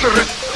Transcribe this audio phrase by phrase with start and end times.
[0.00, 0.47] No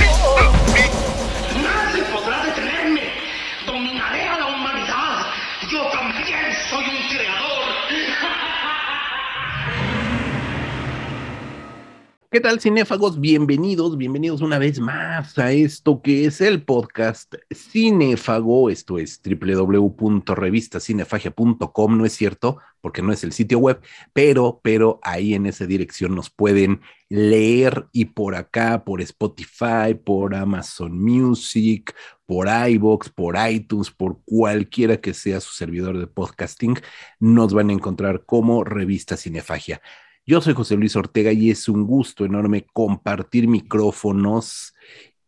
[12.33, 13.21] ¿Qué tal, cinéfagos?
[13.21, 18.71] Bienvenidos, bienvenidos una vez más a esto que es el podcast Cinéfago.
[18.71, 22.57] Esto es www.revistacinefagia.com, ¿no es cierto?
[22.81, 23.83] Porque no es el sitio web,
[24.15, 30.35] pero, pero ahí en esa dirección nos pueden leer y por acá, por Spotify, por
[30.35, 31.95] Amazon Music,
[32.25, 36.79] por iBox, por iTunes, por cualquiera que sea su servidor de podcasting,
[37.21, 39.83] nos van a encontrar como Revista Cinefagia.
[40.25, 44.73] Yo soy José Luis Ortega y es un gusto enorme compartir micrófonos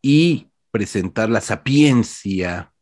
[0.01, 2.73] y presentar la sapiencia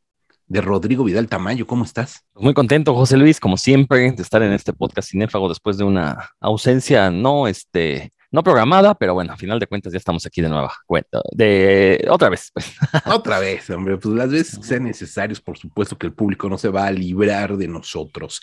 [0.47, 1.67] de Rodrigo Vidal Tamayo.
[1.67, 2.27] ¿Cómo estás?
[2.35, 6.29] Muy contento, José Luis, como siempre, de estar en este podcast cinéfago después de una
[6.39, 10.49] ausencia no, este, no programada, pero bueno, a final de cuentas ya estamos aquí de
[10.49, 12.51] nueva cuenta, de otra vez.
[12.53, 12.75] pues.
[13.07, 16.57] Otra vez, hombre, pues las veces que sean necesarios, por supuesto que el público no
[16.59, 18.43] se va a librar de nosotros.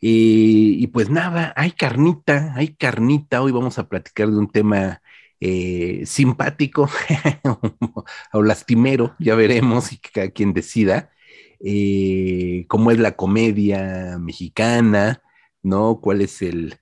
[0.00, 3.40] Y pues nada, hay carnita, hay carnita.
[3.40, 5.00] Hoy vamos a platicar de un tema
[5.40, 6.90] eh, simpático
[8.32, 11.12] o lastimero, ya veremos y cada quien decida.
[11.60, 15.22] Eh, cómo es la comedia mexicana,
[15.62, 16.00] ¿no?
[16.00, 16.78] ¿Cuál es el,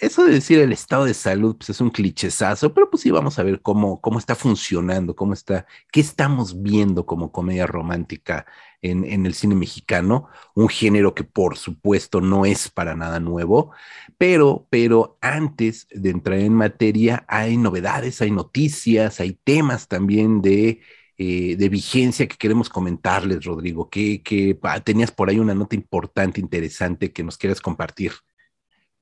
[0.00, 3.38] eso de decir el estado de salud, pues es un clichezazo, pero pues sí vamos
[3.38, 8.46] a ver cómo, cómo está funcionando, cómo está, qué estamos viendo como comedia romántica
[8.82, 13.72] en, en el cine mexicano, un género que por supuesto no es para nada nuevo,
[14.18, 20.80] pero, pero antes de entrar en materia hay novedades, hay noticias, hay temas también de,
[21.18, 26.40] eh, de vigencia que queremos comentarles, Rodrigo, que, que tenías por ahí una nota importante,
[26.40, 28.12] interesante que nos quieras compartir.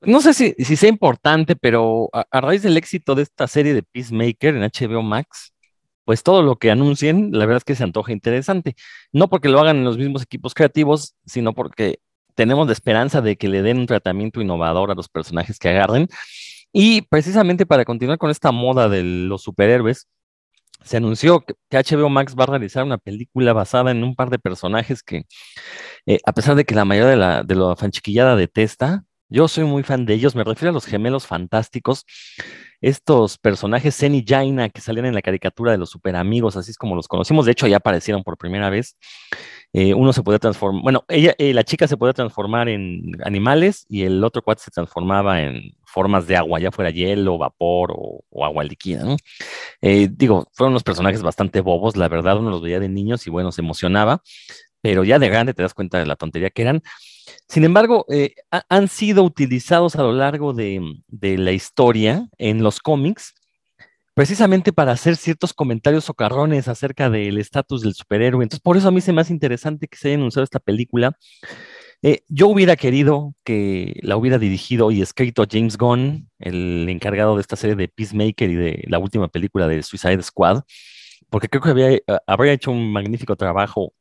[0.05, 3.83] No sé si, si sea importante, pero a, raíz del éxito de esta serie de
[3.83, 5.53] Peacemaker en HBO Max,
[6.05, 8.75] pues todo lo que anuncien, la verdad es que se antoja interesante.
[9.11, 11.99] No porque lo hagan en los mismos equipos creativos, sino porque
[12.35, 16.07] tenemos la esperanza de que le den un tratamiento innovador a los personajes que agarren.
[16.71, 20.07] Y precisamente para continuar con esta moda de los superhéroes,
[20.83, 24.29] se anunció que, que HBO Max va a realizar una película basada en un par
[24.29, 25.25] de personajes que,
[26.05, 29.63] eh, a pesar de que la mayoría de la, de la fanchiquillada detesta, yo soy
[29.63, 32.05] muy fan de ellos, me refiero a los gemelos fantásticos,
[32.81, 36.77] estos personajes Zen y Jaina que salían en la caricatura de los superamigos, así es
[36.77, 38.97] como los conocimos, de hecho ya aparecieron por primera vez.
[39.73, 43.85] Eh, uno se podía transformar, bueno, ella, eh, la chica se podía transformar en animales
[43.89, 48.23] y el otro cuate se transformaba en formas de agua, ya fuera hielo, vapor o,
[48.45, 49.17] agua líquida, ¿no?
[49.81, 53.29] Eh, digo, fueron unos personajes bastante bobos, la verdad, uno los veía de niños y
[53.29, 54.21] bueno, se emocionaba,
[54.81, 56.83] pero ya de grande te das cuenta de la tontería que eran.
[57.47, 62.63] Sin embargo, eh, ha- han sido utilizados a lo largo de, de la historia en
[62.63, 63.33] los cómics,
[64.13, 68.43] precisamente para hacer ciertos comentarios socarrones acerca del estatus del superhéroe.
[68.43, 71.17] Entonces, por eso a mí se me hace interesante que se haya anunciado esta película.
[72.01, 77.41] Eh, yo hubiera querido que la hubiera dirigido y escrito James Gunn, el encargado de
[77.41, 80.61] esta serie de Peacemaker y de la última película de Suicide Squad,
[81.29, 83.93] porque creo que eh, habría hecho un magnífico trabajo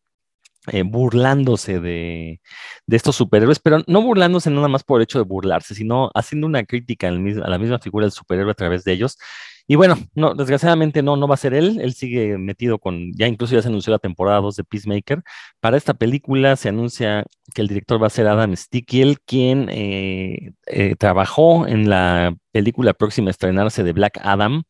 [0.68, 2.40] eh, burlándose de,
[2.86, 6.46] de estos superhéroes, pero no burlándose nada más por el hecho de burlarse, sino haciendo
[6.46, 9.18] una crítica a la misma figura del superhéroe a través de ellos.
[9.66, 13.26] Y bueno, no, desgraciadamente no, no va a ser él, él sigue metido con, ya
[13.26, 15.22] incluso ya se anunció la temporada 2 de Peacemaker.
[15.60, 17.24] Para esta película se anuncia
[17.54, 22.92] que el director va a ser Adam Stickiel, quien eh, eh, trabajó en la película
[22.92, 24.64] próxima a estrenarse de Black Adam,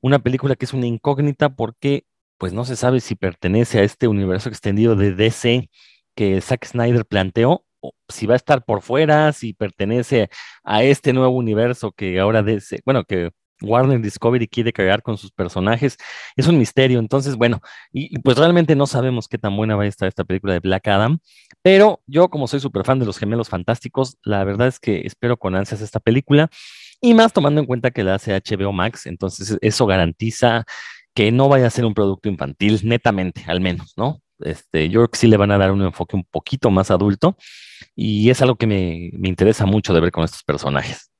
[0.00, 2.06] una película que es una incógnita porque
[2.38, 5.68] pues no se sabe si pertenece a este universo extendido de DC
[6.14, 10.30] que Zack Snyder planteó, o si va a estar por fuera, si pertenece
[10.64, 13.30] a este nuevo universo que ahora DC, bueno, que
[13.62, 15.96] Warner Discovery quiere crear con sus personajes,
[16.36, 16.98] es un misterio.
[16.98, 17.60] Entonces, bueno,
[17.92, 20.60] y, y pues realmente no sabemos qué tan buena va a estar esta película de
[20.60, 21.18] Black Adam,
[21.62, 25.36] pero yo como soy súper fan de los gemelos fantásticos, la verdad es que espero
[25.38, 26.50] con ansias esta película.
[27.00, 30.64] Y más tomando en cuenta que la hace HBO Max, entonces eso garantiza
[31.14, 34.20] que no vaya a ser un producto infantil, netamente, al menos, ¿no?
[34.40, 37.36] Este, yo creo que sí le van a dar un enfoque un poquito más adulto
[37.94, 41.10] y es algo que me, me interesa mucho de ver con estos personajes.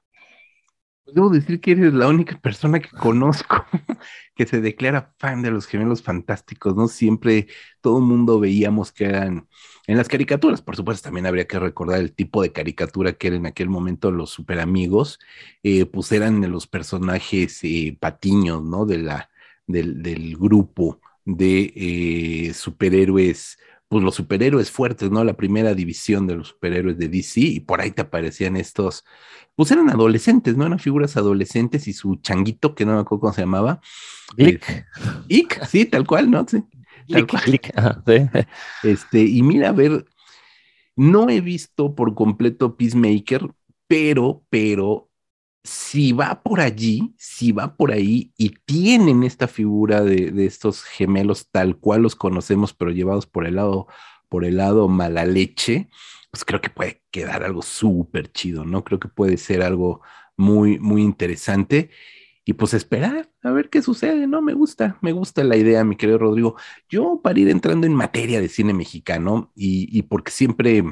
[1.07, 3.65] Debo decir que eres la única persona que conozco
[4.35, 6.89] que se declara fan de los gemelos fantásticos, ¿no?
[6.89, 7.47] Siempre
[7.81, 9.47] todo el mundo veíamos que eran
[9.87, 13.41] en las caricaturas, por supuesto, también habría que recordar el tipo de caricatura que eran
[13.41, 15.19] en aquel momento los super amigos,
[15.63, 18.87] eh, pues eran los personajes eh, patiños, ¿no?
[18.87, 19.29] De la,
[19.67, 23.59] del, del grupo de eh, superhéroes
[23.95, 25.23] pues los superhéroes fuertes, ¿no?
[25.23, 29.05] La primera división de los superhéroes de DC y por ahí te aparecían estos,
[29.55, 30.67] pues eran adolescentes, ¿no?
[30.67, 33.81] Eran figuras adolescentes y su changuito, que no me acuerdo cómo se llamaba.
[34.37, 34.69] Ick.
[34.69, 34.85] Eh,
[35.29, 36.45] Ick, sí, tal cual, ¿no?
[36.49, 36.65] Sí,
[37.09, 37.55] tal Ick, cual.
[37.55, 37.73] Ick,
[38.07, 38.41] sí.
[38.83, 40.07] Este, y mira, a ver,
[40.97, 43.49] no he visto por completo Peacemaker,
[43.87, 45.09] pero, pero,
[45.65, 50.85] si va por allí, si va por ahí y tienen esta figura de, de estos
[50.85, 53.89] gemelos tal cual los conocemos, pero llevados por el lado,
[54.29, 55.89] por el lado mala leche,
[56.31, 58.85] pues creo que puede quedar algo súper chido, ¿no?
[58.85, 60.03] Creo que puede ser algo
[60.37, 61.91] muy, muy interesante.
[62.45, 64.43] Y pues esperar a ver qué sucede, ¿no?
[64.43, 66.57] Me gusta, me gusta la idea, mi querido Rodrigo.
[66.91, 70.85] Yo para ir entrando en materia de cine mexicano y, y porque siempre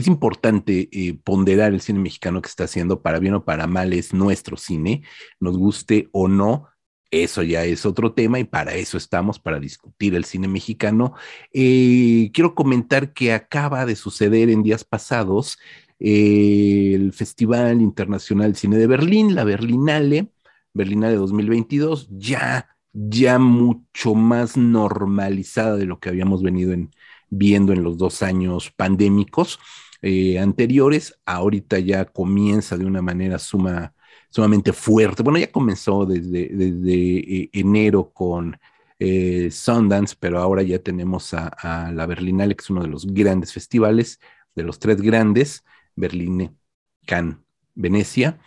[0.00, 3.92] es importante eh, ponderar el cine mexicano que está haciendo, para bien o para mal,
[3.92, 5.02] es nuestro cine,
[5.38, 6.68] nos guste o no.
[7.10, 11.14] Eso ya es otro tema y para eso estamos, para discutir el cine mexicano.
[11.52, 15.58] Eh, quiero comentar que acaba de suceder en días pasados
[15.98, 20.32] eh, el Festival Internacional Cine de Berlín, la Berlinale,
[20.72, 26.90] Berlinale 2022, ya, ya mucho más normalizada de lo que habíamos venido en,
[27.28, 29.58] viendo en los dos años pandémicos
[30.02, 31.18] eh, anteriores.
[31.26, 33.94] Ahorita ya comienza de una manera suma,
[34.30, 35.22] sumamente fuerte.
[35.22, 38.58] Bueno, ya comenzó desde, eh, enero con
[38.98, 43.52] eh, Sundance, pero ahora ya tenemos a, la Berlinale, que es uno de los grandes
[43.52, 44.20] festivales,
[44.54, 45.64] de los tres grandes,
[45.96, 46.58] Berlín,
[47.06, 47.36] Cannes,
[47.74, 48.40] Venecia.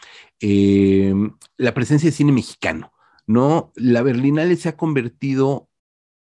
[1.58, 2.94] La presencia de cine mexicano,
[3.28, 3.72] ¿no?
[3.76, 5.70] La Berlinale se ha convertido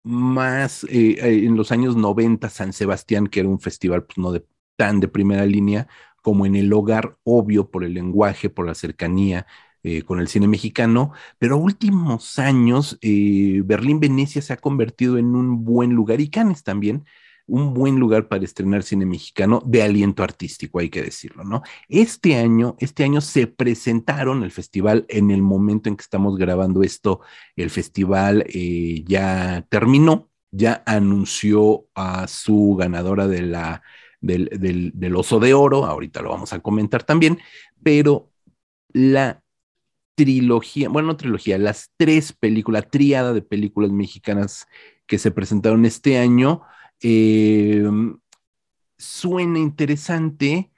[0.03, 4.45] más en los años 90, San Sebastián, que era un festival pues, no de,
[4.79, 5.89] tan de primera línea,
[6.21, 9.45] como en el hogar, obvio, por el lenguaje, por la cercanía
[9.83, 15.35] eh, con el cine mexicano, pero últimos años eh, Berlín, Venecia se ha convertido en
[15.35, 17.03] un buen lugar y Cannes también,
[17.45, 21.61] un buen lugar para estrenar cine mexicano de aliento artístico, hay que decirlo, ¿no?
[21.89, 26.83] Este año, este año se presentaron el festival en el momento en que estamos grabando
[26.83, 27.19] esto,
[27.57, 33.83] el festival eh, ya terminó, ya anunció a su ganadora de la,
[34.21, 37.39] del, del, oso de oro, ahorita lo vamos a comentar también,
[37.81, 38.31] pero
[38.91, 39.41] la
[40.15, 44.67] trilogía, bueno, no trilogía, las tres películas, triada de películas mexicanas
[45.07, 46.61] que se presentaron este año,
[47.01, 47.87] eh,
[48.97, 50.71] suena interesante,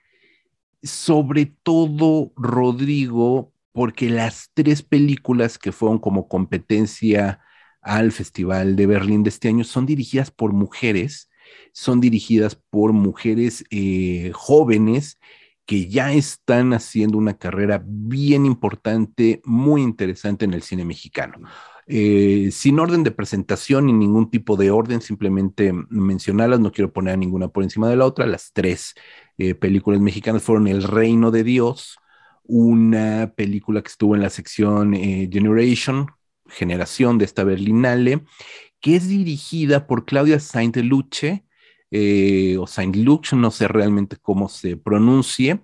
[0.83, 7.39] sobre todo Rodrigo, porque las tres películas que fueron como competencia
[7.81, 11.30] al Festival de Berlín de este año son dirigidas por mujeres,
[11.71, 15.19] son dirigidas por mujeres eh, jóvenes
[15.65, 21.47] que ya están haciendo una carrera bien importante, muy interesante en el cine mexicano.
[21.87, 27.17] Eh, sin orden de presentación ni ningún tipo de orden, simplemente mencionarlas, no quiero poner
[27.17, 28.25] ninguna por encima de la otra.
[28.25, 28.95] Las tres
[29.37, 31.97] eh, películas mexicanas fueron El Reino de Dios,
[32.43, 36.07] una película que estuvo en la sección Generation,
[36.47, 38.25] Generación de esta Berlinale,
[38.81, 41.45] que es dirigida por Claudia Saint-Luce,
[41.91, 45.61] eh, o Saint-Luc, no sé realmente cómo se pronuncie,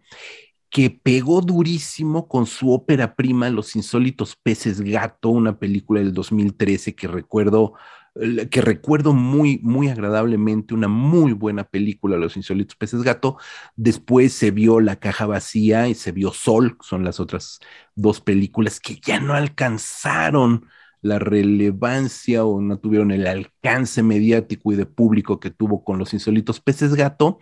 [0.70, 6.96] que pegó durísimo con su ópera prima Los insólitos peces gato, una película del 2013
[6.96, 7.74] que recuerdo
[8.50, 13.38] que recuerdo muy, muy agradablemente, una muy buena película, Los Insólitos Peces Gato.
[13.76, 17.60] Después se vio La Caja Vacía y se vio Sol, son las otras
[17.96, 20.66] dos películas que ya no alcanzaron
[21.08, 26.14] la relevancia o no tuvieron el alcance mediático y de público que tuvo con los
[26.14, 27.40] insólitos peces gato,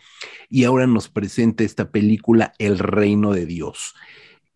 [0.50, 3.96] y ahora nos presenta esta película El Reino de Dios.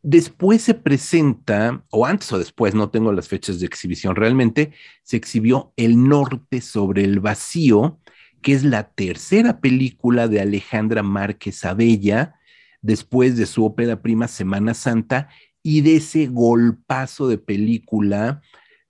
[0.01, 4.71] Después se presenta, o antes o después, no tengo las fechas de exhibición realmente,
[5.03, 7.99] se exhibió El Norte sobre el Vacío,
[8.41, 12.35] que es la tercera película de Alejandra Márquez Abella,
[12.81, 15.27] después de su ópera prima Semana Santa
[15.61, 18.41] y de ese golpazo de película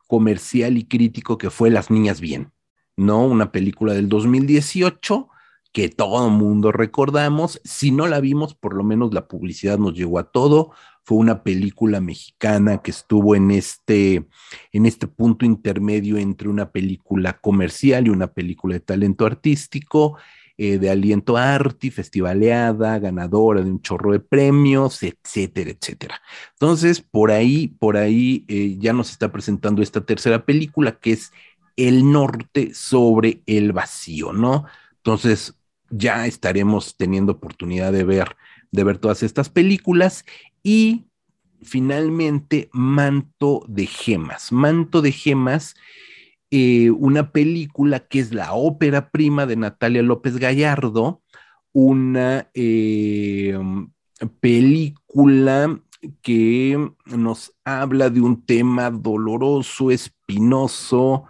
[0.10, 2.52] comercial y crítico que fue Las Niñas Bien,
[2.98, 3.24] ¿no?
[3.24, 5.30] Una película del 2018
[5.72, 7.62] que todo mundo recordamos.
[7.64, 10.72] Si no la vimos, por lo menos la publicidad nos llegó a todo.
[11.04, 14.28] Fue una película mexicana que estuvo en este,
[14.72, 20.18] en este punto intermedio entre una película comercial y una película de talento artístico.
[20.62, 26.22] Eh, de Aliento Arti, festivaleada, ganadora de un chorro de premios, etcétera, etcétera.
[26.52, 31.32] Entonces, por ahí, por ahí eh, ya nos está presentando esta tercera película que es
[31.78, 34.66] El Norte sobre el Vacío, ¿no?
[34.98, 35.56] Entonces,
[35.92, 38.36] ya estaremos teniendo oportunidad de ver,
[38.72, 40.26] de ver todas estas películas
[40.62, 41.06] y
[41.62, 44.52] finalmente Manto de Gemas.
[44.52, 45.76] Manto de Gemas,
[46.52, 51.22] eh, una película que es la ópera prima de Natalia López Gallardo,
[51.74, 53.58] una eh,
[54.40, 55.80] película
[56.22, 61.26] que nos habla de un tema doloroso, espinoso,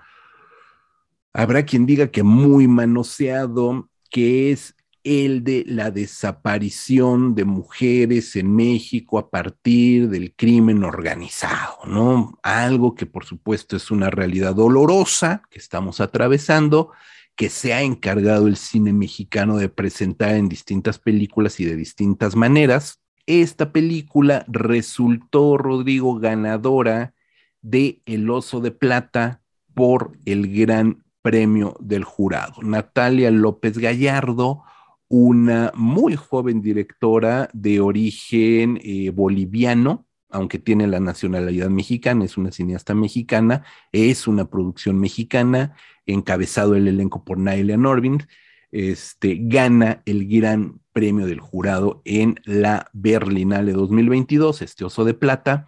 [1.34, 8.56] habrá quien diga que muy manoseado, que es el de la desaparición de mujeres en
[8.56, 12.38] México a partir del crimen organizado, ¿no?
[12.44, 16.92] Algo que por supuesto es una realidad dolorosa que estamos atravesando,
[17.36, 22.36] que se ha encargado el cine mexicano de presentar en distintas películas y de distintas
[22.36, 23.00] maneras.
[23.26, 27.14] Esta película resultó, Rodrigo, ganadora
[27.62, 29.42] de El Oso de Plata
[29.74, 32.62] por el Gran Premio del Jurado.
[32.62, 34.64] Natalia López Gallardo
[35.10, 42.52] una muy joven directora de origen eh, boliviano, aunque tiene la nacionalidad mexicana, es una
[42.52, 45.76] cineasta mexicana, es una producción mexicana,
[46.06, 48.28] encabezado el elenco por Naila Norvin,
[48.72, 55.66] este, gana el gran premio del jurado en la Berlinale 2022, este oso de plata,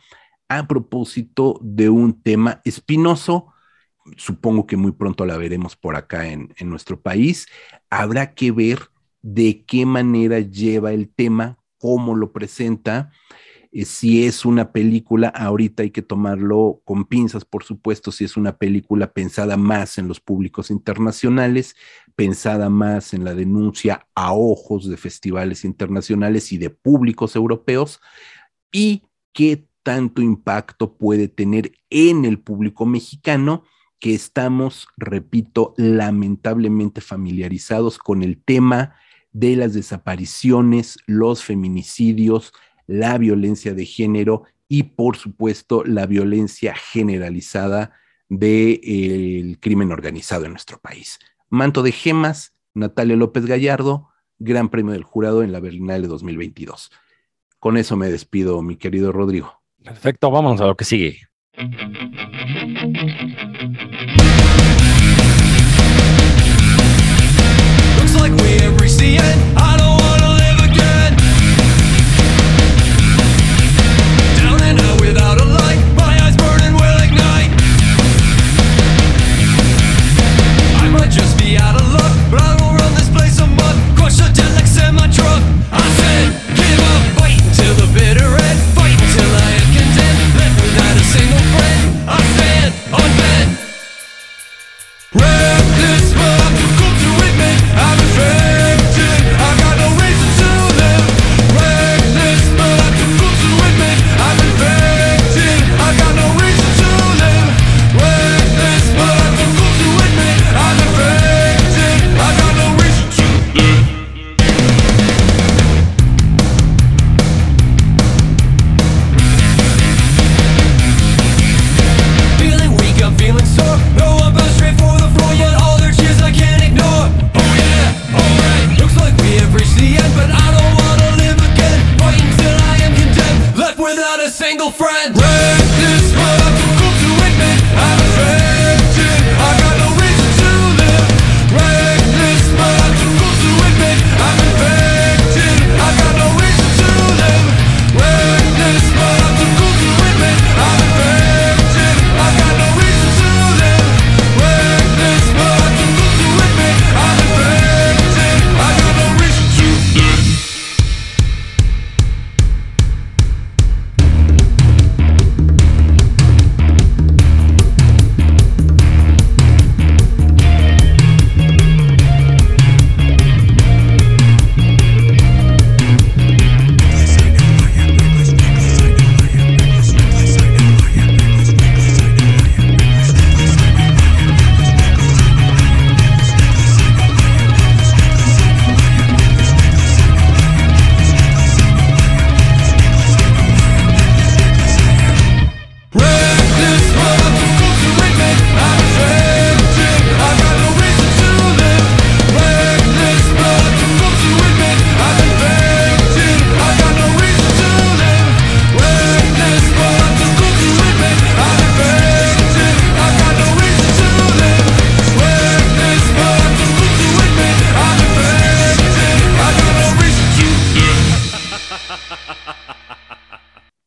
[0.50, 3.48] a propósito de un tema espinoso,
[4.18, 7.48] supongo que muy pronto la veremos por acá en, en nuestro país,
[7.90, 13.12] habrá que ver de qué manera lleva el tema, cómo lo presenta.
[13.72, 18.36] Eh, si es una película, ahorita hay que tomarlo con pinzas, por supuesto, si es
[18.36, 21.76] una película pensada más en los públicos internacionales,
[22.16, 28.02] pensada más en la denuncia a ojos de festivales internacionales y de públicos europeos,
[28.72, 33.64] y qué tanto impacto puede tener en el público mexicano
[34.00, 38.96] que estamos, repito, lamentablemente familiarizados con el tema,
[39.32, 42.54] de las desapariciones, los feminicidios,
[42.88, 47.94] la violencia de género y, por supuesto, la violencia generalizada
[48.30, 51.20] del crimen organizado en nuestro país.
[51.50, 54.08] Manto de Gemas, Natalia López Gallardo,
[54.40, 56.92] Gran Premio del Jurado en la Berlinale 2022.
[57.60, 59.62] Con eso me despido, mi querido Rodrigo.
[59.84, 61.20] Perfecto, vamos a lo que sigue.
[68.60, 69.31] every sea.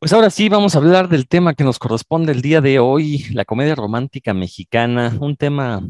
[0.05, 3.25] Pues ahora sí, vamos a hablar del tema que nos corresponde el día de hoy,
[3.33, 5.81] la comedia romántica mexicana, un tema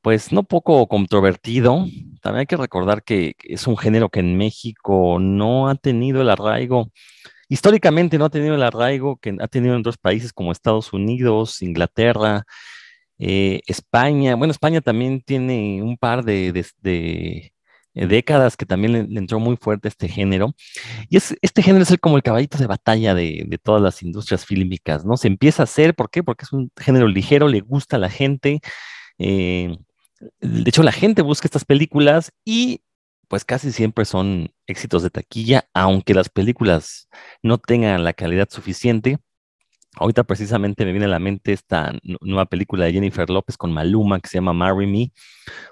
[0.00, 1.84] pues no poco controvertido.
[2.22, 6.30] También hay que recordar que es un género que en México no ha tenido el
[6.30, 6.90] arraigo,
[7.50, 11.60] históricamente no ha tenido el arraigo que ha tenido en otros países como Estados Unidos,
[11.60, 12.44] Inglaterra,
[13.18, 14.36] eh, España.
[14.36, 16.50] Bueno, España también tiene un par de,
[17.94, 20.54] décadas que también le, entró muy fuerte este género.
[21.08, 24.46] Y es, este género es el- como el caballito de batalla de, todas las industrias
[24.46, 25.16] fílmicas, ¿no?
[25.16, 26.22] Se empieza a hacer, ¿por qué?
[26.22, 28.60] Porque es un género ligero, le gusta a la gente.
[29.18, 29.76] eh,
[30.40, 32.82] de hecho, la gente busca estas películas y
[33.28, 37.08] pues casi siempre son éxitos de taquilla, aunque las películas
[37.42, 39.18] no tengan la calidad suficiente.
[39.96, 43.72] Ahorita precisamente me viene a la mente esta nu- nueva película de Jennifer López con
[43.72, 45.12] Maluma que se llama Marry Me,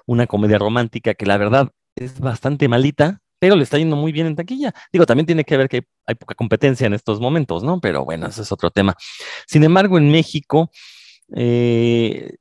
[0.05, 4.27] una comedia romántica que la verdad es bastante malita, pero le está yendo muy bien
[4.27, 4.73] en taquilla.
[4.91, 7.79] Digo, también tiene que ver que hay, hay poca competencia en estos momentos, ¿no?
[7.79, 8.95] Pero bueno, ese es otro tema.
[9.45, 10.71] Sin embargo, en México,
[11.35, 12.37] eh,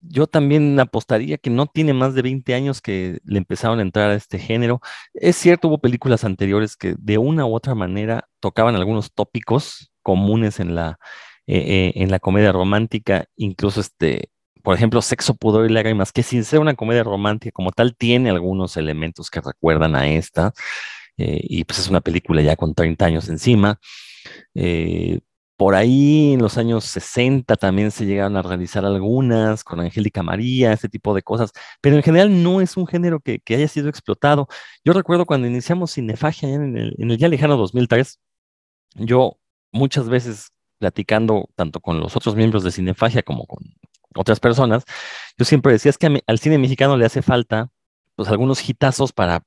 [0.00, 4.10] yo también apostaría que no tiene más de 20 años que le empezaron a entrar
[4.10, 4.80] a este género.
[5.14, 10.60] Es cierto, hubo películas anteriores que de una u otra manera tocaban algunos tópicos comunes
[10.60, 10.98] en la,
[11.46, 14.30] eh, eh, en la comedia romántica, incluso este,
[14.62, 18.30] por ejemplo, Sexo, Pudor y Lágrimas, que sin ser una comedia romántica como tal, tiene
[18.30, 20.52] algunos elementos que recuerdan a esta,
[21.18, 23.80] eh, y pues es una película ya con 30 años encima.
[24.54, 25.20] Eh,
[25.58, 30.72] por ahí en los años 60 también se llegaron a realizar algunas con Angélica María,
[30.72, 31.50] este tipo de cosas,
[31.80, 34.48] pero en general no es un género que, que haya sido explotado.
[34.84, 38.20] Yo recuerdo cuando iniciamos Cinefagia en el, en el ya lejano 2003,
[38.96, 39.38] yo
[39.72, 43.64] muchas veces platicando tanto con los otros miembros de Cinefagia como con
[44.14, 44.84] otras personas,
[45.38, 47.68] yo siempre decía es que mi- al cine mexicano le hace falta
[48.16, 49.42] pues algunos hitazos para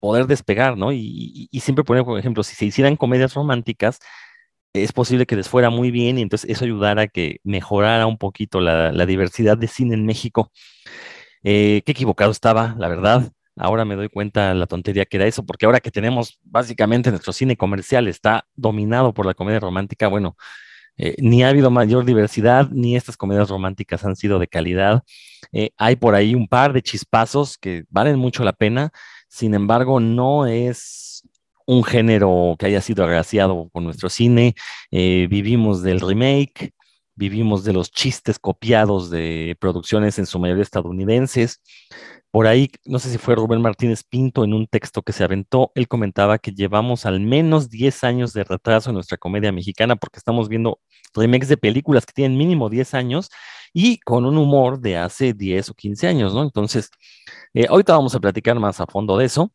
[0.00, 0.92] poder despegar, ¿no?
[0.92, 3.98] Y, y- y siempre ponía, por ejemplo, si se hicieran comedias románticas,
[4.74, 8.18] es posible que les fuera muy bien y entonces eso ayudara a que mejorara un
[8.18, 10.52] poquito la, la diversidad de cine en México.
[11.42, 13.32] Eh, qué equivocado estaba, la verdad.
[13.56, 17.32] Ahora me doy cuenta la tontería que era eso, porque ahora que tenemos básicamente nuestro
[17.32, 20.36] cine comercial está dominado por la comedia romántica, bueno,
[20.96, 25.02] eh, ni ha habido mayor diversidad, ni estas comedias románticas han sido de calidad.
[25.52, 28.92] Eh, hay por ahí un par de chispazos que valen mucho la pena,
[29.28, 31.22] sin embargo, no es
[31.66, 34.54] un género que haya sido agraciado con nuestro cine.
[34.90, 36.72] Eh, vivimos del remake,
[37.16, 41.60] vivimos de los chistes copiados de producciones en su mayoría estadounidenses.
[42.30, 45.70] Por ahí, no sé si fue Rubén Martínez Pinto en un texto que se aventó,
[45.76, 50.18] él comentaba que llevamos al menos 10 años de retraso en nuestra comedia mexicana porque
[50.18, 50.80] estamos viendo
[51.14, 53.30] remakes de películas que tienen mínimo 10 años
[53.72, 56.42] y con un humor de hace 10 o 15 años, ¿no?
[56.42, 56.90] Entonces,
[57.54, 59.52] eh, ahorita vamos a platicar más a fondo de eso.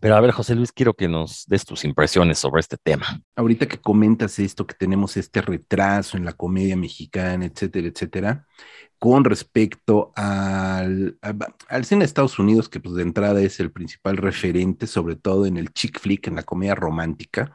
[0.00, 3.20] Pero a ver, José Luis, quiero que nos des tus impresiones sobre este tema.
[3.36, 8.46] Ahorita que comentas esto, que tenemos este retraso en la comedia mexicana, etcétera, etcétera,
[8.98, 11.18] con respecto al,
[11.68, 15.46] al cine de Estados Unidos, que pues de entrada es el principal referente, sobre todo
[15.46, 17.52] en el chick flick, en la comedia romántica,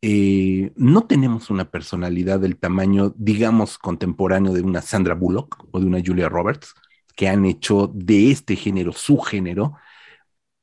[0.00, 5.86] eh, no tenemos una personalidad del tamaño, digamos, contemporáneo de una Sandra Bullock o de
[5.86, 6.74] una Julia Roberts,
[7.16, 9.74] que han hecho de este género su género.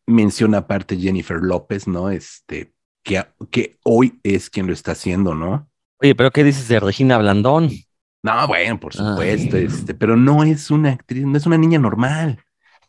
[0.07, 2.09] Menciona aparte Jennifer López, ¿no?
[2.09, 5.69] Este, que, que hoy es quien lo está haciendo, ¿no?
[6.01, 7.69] Oye, pero ¿qué dices de Regina Blandón?
[8.23, 12.39] No, bueno, por supuesto, este, pero no es una actriz, no es una niña normal.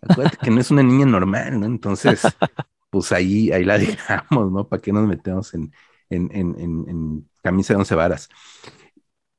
[0.01, 1.67] Acuérdate que no es una niña normal, ¿no?
[1.67, 2.23] Entonces,
[2.91, 4.67] pues ahí, ahí la dejamos, ¿no?
[4.67, 5.73] ¿Para qué nos metemos en,
[6.09, 8.29] en, en, en, en camisa de once varas?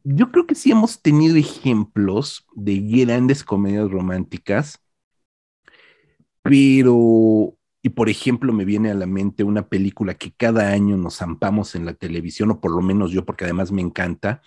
[0.03, 4.79] Yo creo que sí hemos tenido ejemplos de grandes comedias románticas,
[6.41, 7.56] pero,
[7.87, 11.73] y por ejemplo, me viene a la mente una película que cada año nos zampamos
[11.73, 14.41] en la televisión, o por lo menos yo, porque además me encanta,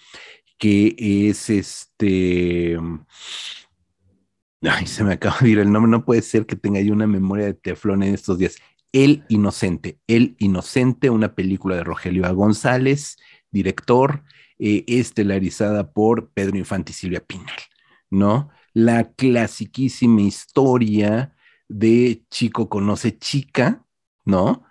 [0.59, 2.79] que es este.
[4.61, 5.91] Ay, se me acaba de ir el nombre.
[5.91, 8.57] No puede ser que tenga yo una memoria de teflón en estos días.
[8.93, 9.99] El Inocente.
[10.07, 12.33] El Inocente, una película de Rogelio A.
[12.33, 13.17] González,
[13.51, 14.23] director,
[14.59, 17.57] eh, estelarizada por Pedro Infante y Silvia Pinal,
[18.11, 18.51] ¿no?
[18.75, 21.33] La clasiquísima historia
[21.71, 23.85] de chico conoce chica,
[24.25, 24.65] ¿no?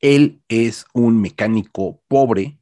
[0.00, 2.58] Él es un mecánico pobre,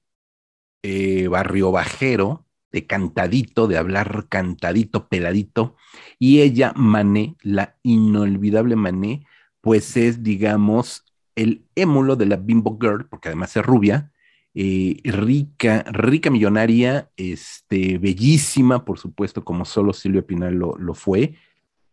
[0.83, 5.77] eh, barrio bajero, de cantadito, de hablar cantadito, peladito,
[6.19, 9.25] y ella, Mané, la inolvidable Mané,
[9.61, 11.05] pues es, digamos,
[11.37, 14.13] el émulo de la Bimbo Girl, porque además es rubia,
[14.55, 21.37] eh, rica, rica millonaria, este, bellísima, por supuesto, como solo Silvia Pinal lo, lo fue,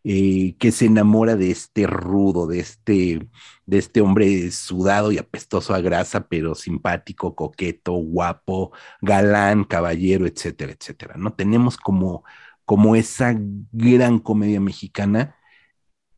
[0.08, 3.28] eh, que se enamora de este rudo, de este,
[3.66, 10.74] de este hombre sudado y apestoso a grasa, pero simpático, coqueto, guapo, galán, caballero, etcétera,
[10.74, 11.16] etcétera.
[11.18, 11.34] ¿no?
[11.34, 12.24] Tenemos como,
[12.66, 13.36] como esa
[13.72, 15.36] gran comedia mexicana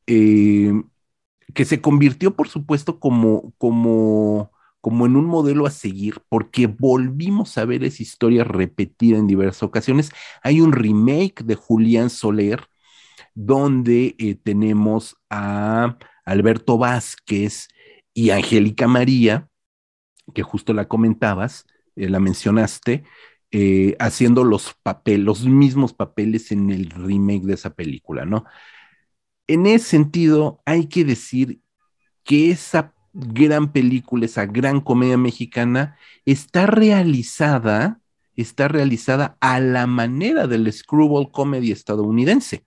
[0.07, 0.73] eh,
[1.53, 7.57] que se convirtió, por supuesto, como, como, como en un modelo a seguir, porque volvimos
[7.57, 10.11] a ver esa historia repetida en diversas ocasiones.
[10.43, 12.67] Hay un remake de Julián Soler,
[13.37, 15.95] donde eh, tenemos a
[16.25, 17.67] Alberto Vázquez
[18.11, 19.47] y Angélica María,
[20.33, 23.03] que justo la comentabas, eh, la mencionaste,
[23.51, 28.43] eh, haciendo los papeles, los mismos papeles en el remake de esa película, ¿no?
[29.45, 31.61] En ese sentido, hay que decir
[32.23, 35.95] que esa gran película, esa gran comedia mexicana,
[36.25, 38.01] está realizada,
[38.35, 42.65] está realizada a la manera del screwball comedy estadounidense,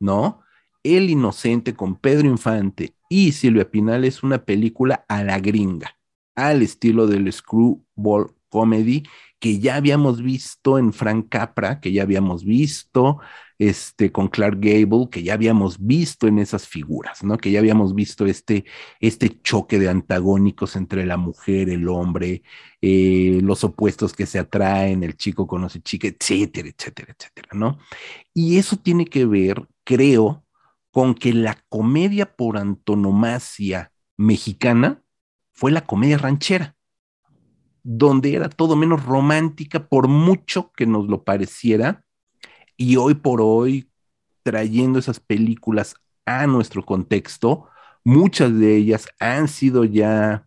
[0.00, 0.42] ¿no?
[0.82, 5.96] El Inocente con Pedro Infante y Silvia Pinal es una película a la gringa,
[6.34, 9.04] al estilo del screwball comedy
[9.40, 13.18] que ya habíamos visto en Frank Capra, que ya habíamos visto
[13.58, 17.38] este, con Clark Gable, que ya habíamos visto en esas figuras, ¿no?
[17.38, 18.64] Que ya habíamos visto este,
[19.00, 22.42] este choque de antagónicos entre la mujer, el hombre,
[22.82, 27.78] eh, los opuestos que se atraen, el chico conoce chica, etcétera, etcétera, etcétera, ¿no?
[28.34, 30.44] Y eso tiene que ver, creo,
[30.92, 35.02] con que la comedia por antonomasia mexicana
[35.52, 36.76] fue la comedia ranchera
[37.82, 42.04] donde era todo menos romántica, por mucho que nos lo pareciera,
[42.76, 43.90] y hoy por hoy,
[44.42, 47.68] trayendo esas películas a nuestro contexto,
[48.04, 50.46] muchas de ellas han sido ya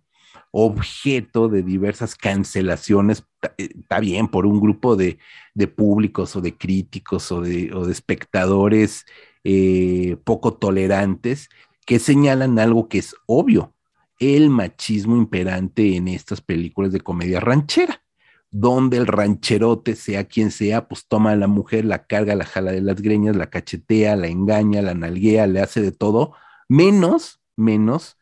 [0.51, 3.25] objeto de diversas cancelaciones,
[3.57, 5.17] está bien, por un grupo de,
[5.55, 9.05] de, públicos o de críticos o de, o de espectadores
[9.43, 11.49] eh, poco tolerantes
[11.85, 13.73] que señalan algo que es obvio,
[14.19, 18.03] el machismo imperante en estas películas de comedia ranchera,
[18.51, 22.71] donde el rancherote, sea quien sea, pues toma a la mujer, la carga, la jala
[22.71, 26.33] de las greñas, la cachetea, la engaña, la nalguea, le hace de todo,
[26.69, 28.17] menos, menos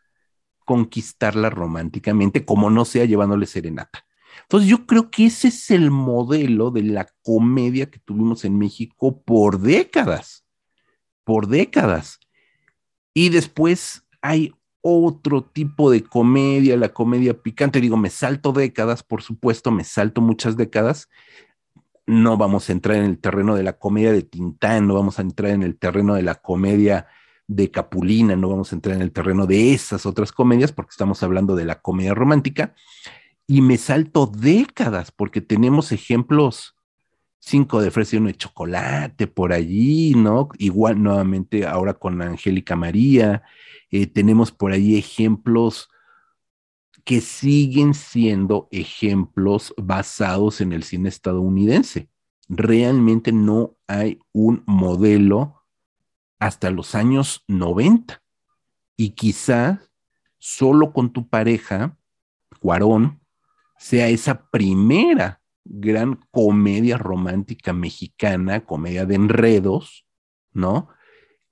[0.65, 4.05] conquistarla románticamente, como no sea llevándole serenata.
[4.43, 9.21] Entonces yo creo que ese es el modelo de la comedia que tuvimos en México
[9.21, 10.40] por décadas,
[11.31, 12.19] por décadas.
[13.13, 17.79] Y después hay otro tipo de comedia, la comedia picante.
[17.79, 21.07] Digo, me salto décadas, por supuesto, me salto muchas décadas.
[22.05, 25.21] No vamos a entrar en el terreno de la comedia de Tintán, no vamos a
[25.21, 27.07] entrar en el terreno de la comedia
[27.47, 31.23] de Capulina, no vamos a entrar en el terreno de esas otras comedias, porque estamos
[31.23, 32.75] hablando de la comedia romántica.
[33.47, 36.75] Y me salto décadas, porque tenemos ejemplos
[37.41, 40.49] cinco de fresa y uno de chocolate por allí, ¿no?
[40.57, 43.43] Igual nuevamente ahora con Angélica María,
[43.89, 45.89] eh, tenemos por ahí ejemplos
[47.03, 52.09] que siguen siendo ejemplos basados en el cine estadounidense.
[52.47, 55.63] Realmente no hay un modelo
[56.39, 58.21] hasta los años 90.
[58.95, 59.79] Y quizás
[60.37, 61.97] solo con tu pareja,
[62.59, 63.19] Cuarón,
[63.79, 70.05] sea esa primera gran comedia romántica mexicana, comedia de enredos,
[70.53, 70.89] ¿no?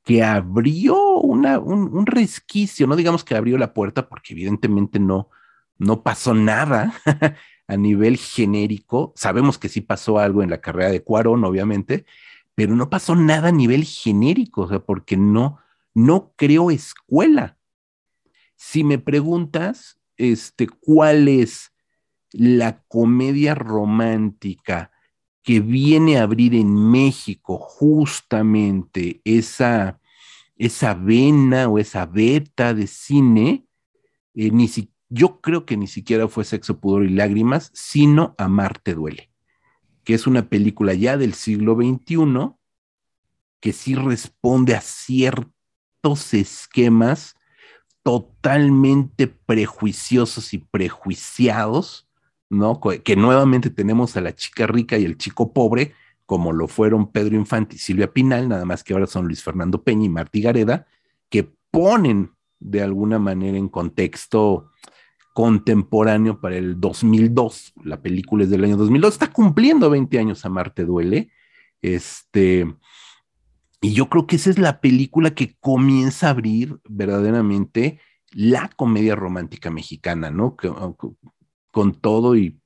[0.09, 5.29] que abrió una, un, resquicio, no digamos que abrió la puerta, porque evidentemente no,
[5.77, 6.93] no pasó nada
[7.67, 9.13] a nivel genérico.
[9.15, 12.05] Sabemos que sí pasó algo en la carrera de Cuarón, obviamente,
[12.55, 15.59] pero no pasó nada a nivel genérico, o sea, porque no,
[15.93, 17.57] no creo escuela.
[18.55, 21.71] Si me preguntas, este, ¿cuál es
[22.31, 24.91] la comedia romántica
[25.43, 29.99] que viene a abrir en México justamente esa,
[30.57, 33.65] esa vena o esa beta de cine,
[34.35, 38.93] eh, ni si, yo creo que ni siquiera fue Sexo, Pudor y Lágrimas, sino Amarte
[38.93, 39.31] Duele,
[40.03, 42.53] que es una película ya del siglo XXI
[43.59, 47.35] que sí responde a ciertos esquemas
[48.03, 52.08] totalmente prejuiciosos y prejuiciados,
[52.49, 52.79] ¿no?
[52.81, 55.93] Que nuevamente tenemos a la chica rica y el chico pobre,
[56.25, 59.83] como lo fueron Pedro Infante y Silvia Pinal, nada más que ahora son Luis Fernando
[59.83, 60.87] Peña y Martí Gareda,
[61.29, 64.71] que ponen de alguna manera en contexto
[65.33, 67.73] contemporáneo para el 2002.
[67.83, 71.31] La película es del año 2002, está cumpliendo 20 años a Marte Duele.
[71.81, 72.67] Este,
[73.81, 79.15] y yo creo que esa es la película que comienza a abrir verdaderamente la comedia
[79.15, 80.57] romántica mexicana, ¿no?
[81.71, 82.59] Con todo y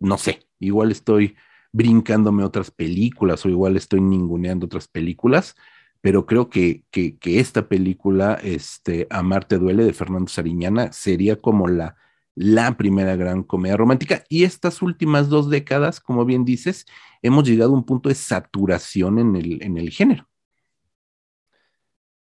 [0.00, 1.36] no sé, igual estoy
[1.72, 5.56] brincándome otras películas o igual estoy ninguneando otras películas,
[6.00, 11.96] pero creo que, que, esta película, este, Amarte duele, de Fernando Sariñana, sería como la,
[12.34, 14.24] la primera gran comedia romántica.
[14.30, 16.86] Y estas últimas dos décadas, como bien dices,
[17.22, 20.29] hemos llegado a un punto de saturación en el, en el género.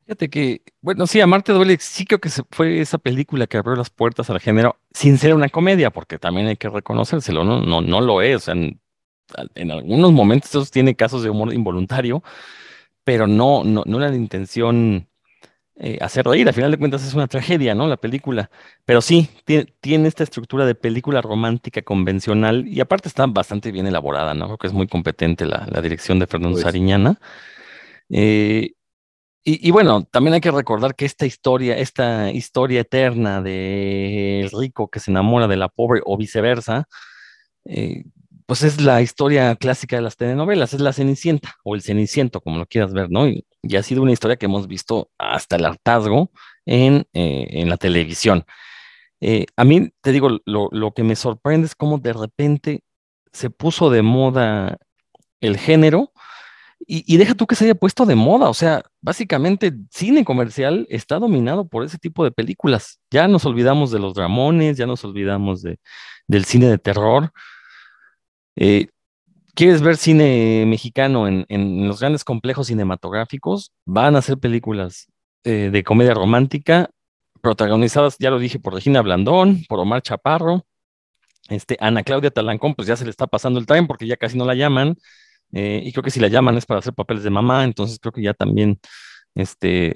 [0.05, 3.75] Fíjate que, bueno, sí, Amarte duele, sí creo que se- fue esa película que abrió
[3.75, 7.61] las puertas al género, sin ser una comedia, porque también hay que reconocérselo, ¿no?
[7.61, 8.79] No, no lo es, o sea, en,
[9.55, 12.23] en algunos momentos eso tiene casos de humor involuntario,
[13.03, 15.07] pero no, no, no era la intención
[15.77, 17.87] eh, hacer reír, al final de cuentas es una tragedia, ¿no?
[17.87, 18.51] La película,
[18.85, 23.87] pero sí, tiene, tiene esta estructura de película romántica convencional y aparte está bastante bien
[23.87, 24.45] elaborada, ¿no?
[24.47, 26.63] Creo que es muy competente la, la dirección de Fernando Pues.
[26.63, 27.19] Sariñana.
[29.47, 34.89] Y, bueno, también hay que recordar que esta historia, esta historia eterna de el rico
[34.89, 36.87] que se enamora de la pobre o viceversa,
[37.65, 38.05] eh,
[38.47, 42.57] pues es la historia clásica de las telenovelas, es la Cenicienta o el Ceniciento, como
[42.57, 43.27] lo quieras ver, ¿no?
[43.27, 46.31] Y, y ha sido una historia que hemos visto hasta el hartazgo
[46.65, 48.45] en, eh, en la televisión.
[49.21, 52.81] Eh, a mí, te digo, lo, lo que me sorprende es cómo de repente
[53.31, 54.79] se puso de moda
[55.39, 56.11] el género
[56.87, 61.17] y, deja tú que se haya puesto de moda, o sea, básicamente cine comercial está
[61.17, 62.99] dominado por ese tipo de películas.
[63.09, 65.79] Ya nos olvidamos de los dramones, ya nos olvidamos de,
[66.27, 67.31] del cine de terror.
[68.55, 68.87] Eh,
[69.55, 73.71] ¿quieres ver cine mexicano en, en los grandes complejos cinematográficos?
[73.85, 75.07] Van a ser películas
[75.43, 76.89] eh, de comedia romántica,
[77.41, 80.65] protagonizadas, ya lo dije, por Regina Blandón, por Omar Chaparro.
[81.49, 84.37] Este, Ana Claudia Talancón, pues ya se le está pasando el tren porque ya casi
[84.37, 84.97] no la llaman.
[85.55, 88.11] Eh, y creo que si la llaman es para hacer papeles de mamá, entonces creo
[88.11, 88.77] que ya también
[89.35, 89.95] este,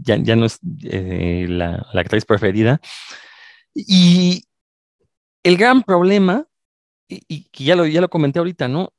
[0.00, 2.80] ya, ya no es eh, la, la actriz preferida.
[3.74, 4.44] Y
[5.42, 6.46] el gran problema,
[7.08, 8.92] y, ya lo, ya lo comenté ahorita, ¿no?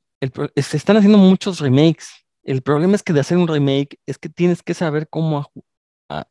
[0.56, 2.08] Se están haciendo muchos remakes.
[2.44, 5.50] El problema es que de hacer un remake es que tienes que saber cómo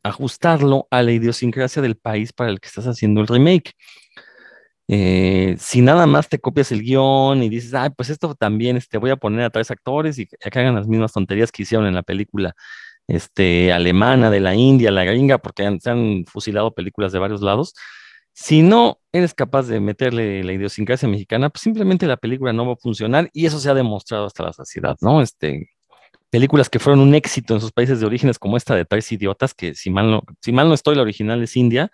[0.04, 3.74] ajustarlo a la idiosincrasia del país para el que estás haciendo el remake.
[4.88, 8.98] Eh, si nada más te copias el guion y dices, ay, pues esto también, este,
[8.98, 11.94] voy a poner a tres actores y que hagan las mismas tonterías que hicieron en
[11.94, 12.54] la película
[13.08, 17.42] este, alemana, de la India, la gringa, porque han- se han fusilado películas de varios
[17.42, 17.74] lados.
[18.34, 22.72] Si no eres capaz de meterle la idiosincrasia mexicana, pues simplemente la película no va
[22.74, 25.20] a funcionar y eso se ha demostrado hasta la saciedad, ¿no?
[25.22, 25.70] Este,
[26.30, 29.54] películas que fueron un éxito en sus países de orígenes, como esta de Tres Idiotas,
[29.54, 31.90] que si mal no, si mal no estoy, la original es India,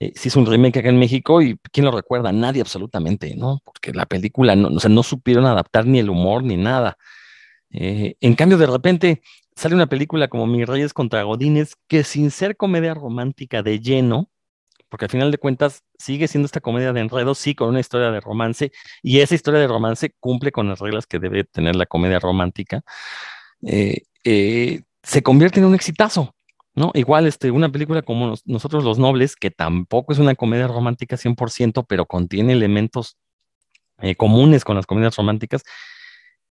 [0.00, 2.32] eh, se hizo un remake acá en México y ¿quién lo recuerda?
[2.32, 3.60] Nadie absolutamente, ¿no?
[3.64, 6.96] Porque la película, no, o sea, no supieron adaptar ni el humor ni nada.
[7.70, 9.22] Eh, en cambio, de repente
[9.54, 14.30] sale una película como Mis Reyes contra Godines, que sin ser comedia romántica de lleno,
[14.88, 18.10] porque al final de cuentas sigue siendo esta comedia de enredo, sí, con una historia
[18.10, 21.86] de romance, y esa historia de romance cumple con las reglas que debe tener la
[21.86, 22.82] comedia romántica,
[23.66, 26.34] eh, eh, se convierte en un exitazo,
[26.74, 26.90] ¿no?
[26.94, 31.16] Igual este, una película como Nos- Nosotros los Nobles, que tampoco es una comedia romántica
[31.16, 33.16] 100%, pero contiene elementos
[33.98, 35.62] eh, comunes con las comedias románticas.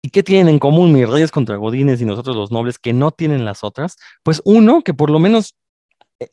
[0.02, 3.11] ¿Y qué tienen en común Mis Reyes contra Godines y Nosotros los Nobles que no
[3.11, 3.96] tienen las otras?
[4.22, 5.57] Pues uno, que por lo menos
[6.20, 6.31] eh,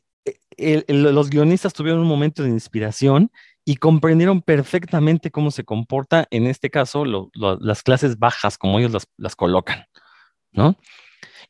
[0.56, 3.30] eh, los guionistas tuvieron un momento de inspiración
[3.64, 9.08] y comprendieron perfectamente cómo se comporta, en este caso, las clases bajas, como ellos las,
[9.16, 9.86] las colocan,
[10.52, 10.76] ¿no?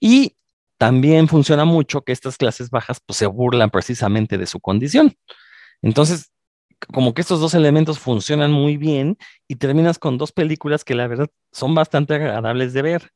[0.01, 0.37] Y
[0.79, 5.15] también funciona mucho que estas clases bajas pues, se burlan precisamente de su condición.
[5.83, 6.31] Entonces,
[6.93, 9.17] como que estos dos elementos funcionan muy bien
[9.49, 13.11] y terminas con dos películas que la verdad son bastante agradables de ver,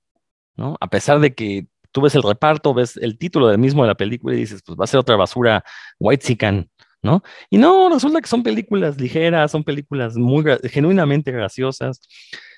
[0.57, 0.77] ¿no?
[0.81, 3.95] A pesar de que tú ves el reparto, ves el título del mismo de la
[3.95, 5.65] película y dices, pues va a ser otra basura
[5.99, 6.69] white
[7.03, 7.23] ¿no?
[7.51, 12.01] Y no, resulta que son películas ligeras, son películas muy genuinamente graciosas,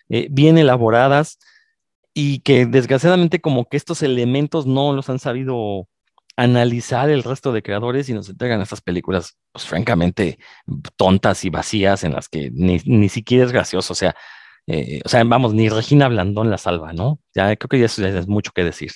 [0.09, 1.39] eh, bien elaboradas
[2.15, 5.89] y que desgraciadamente como que estos elementos no los han sabido
[6.37, 10.39] analizar el resto de creadores y nos entregan estas películas, pues francamente
[10.97, 14.15] tontas y vacías en las que ni, ni siquiera es gracioso, o sea,
[14.67, 17.21] eh, o sea, vamos, ni Regina Blandón la salva, ¿no?
[17.35, 18.93] Ya creo que ya es mucho que decir.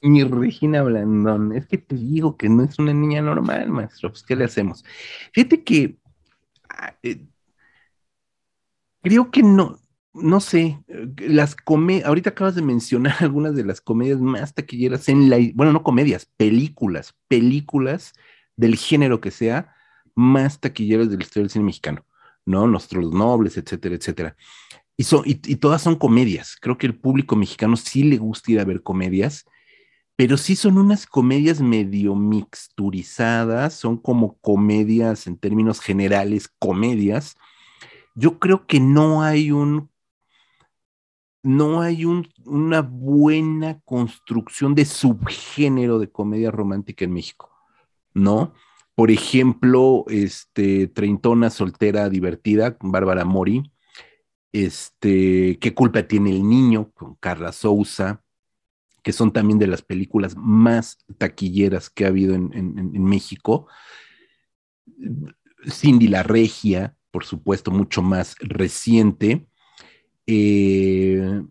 [0.00, 4.22] Mi Regina Blandón, es que te digo que no es una niña normal, maestro, pues
[4.22, 4.84] ¿qué le hacemos?
[5.32, 5.98] Fíjate que
[6.68, 7.26] ah, eh,
[9.02, 9.78] creo que no,
[10.14, 15.08] no sé, eh, las comedias, ahorita acabas de mencionar algunas de las comedias más taquilleras
[15.08, 18.12] en la, bueno, no comedias, películas, películas
[18.56, 19.74] del género que sea,
[20.14, 22.06] más taquilleras de la historia del cine mexicano,
[22.46, 22.66] ¿no?
[22.66, 24.36] Los nobles, etcétera, etcétera.
[24.96, 26.56] Y, son, y todas son comedias.
[26.60, 29.44] Creo que el público mexicano sí le gusta ir a ver comedias
[30.16, 37.36] pero sí son unas comedias medio mixturizadas, son como comedias en términos generales, comedias.
[38.14, 39.90] Yo creo que no hay un,
[41.44, 47.50] no hay un- una buena construcción de subgénero de comedia romántica en México,
[48.14, 48.54] ¿no?
[48.94, 53.70] Por ejemplo, este, Treintona Soltera Divertida, Bárbara Mori,
[54.52, 56.90] este, ¿Qué culpa tiene el niño?
[56.92, 58.22] con Carla Souza,
[59.02, 63.66] que son también de las películas más taquilleras que ha habido en México.
[65.68, 69.46] Cindy la Regia, por supuesto, mucho más reciente.
[70.26, 71.42] Eh,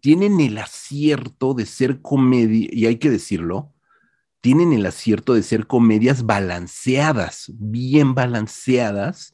[0.00, 3.72] tienen el acierto de ser comedia, y hay que decirlo,
[4.40, 9.32] tienen el acierto de ser comedias balanceadas, bien balanceadas,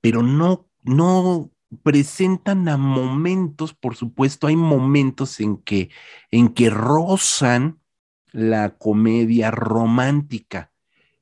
[0.00, 1.50] pero no, no
[1.82, 5.90] presentan a momentos, por supuesto, hay momentos en que,
[6.30, 7.80] en que rozan
[8.32, 10.72] la comedia romántica,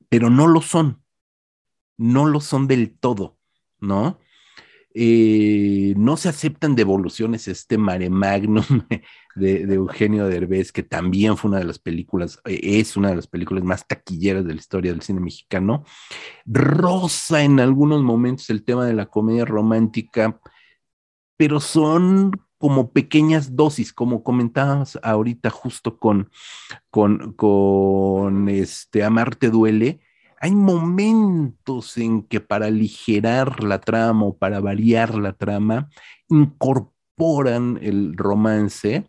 [0.09, 1.03] pero no lo son,
[1.99, 3.39] no lo son del todo,
[3.81, 4.19] ¿no?
[4.95, 8.65] Eh, no se aceptan devoluciones, este Mare Magnum
[9.35, 13.17] de, de Eugenio Derbez, que también fue una de las películas, eh, es una de
[13.17, 15.85] las películas más taquilleras de la historia del cine mexicano.
[16.45, 20.41] Rosa en algunos momentos el tema de la comedia romántica,
[21.37, 26.31] pero son como pequeñas dosis, como comentábamos ahorita justo con,
[26.91, 30.01] con, con este Amarte Duele,
[30.43, 35.89] hay momentos en que para aligerar la trama o para variar la trama,
[36.29, 39.09] incorporan el romance,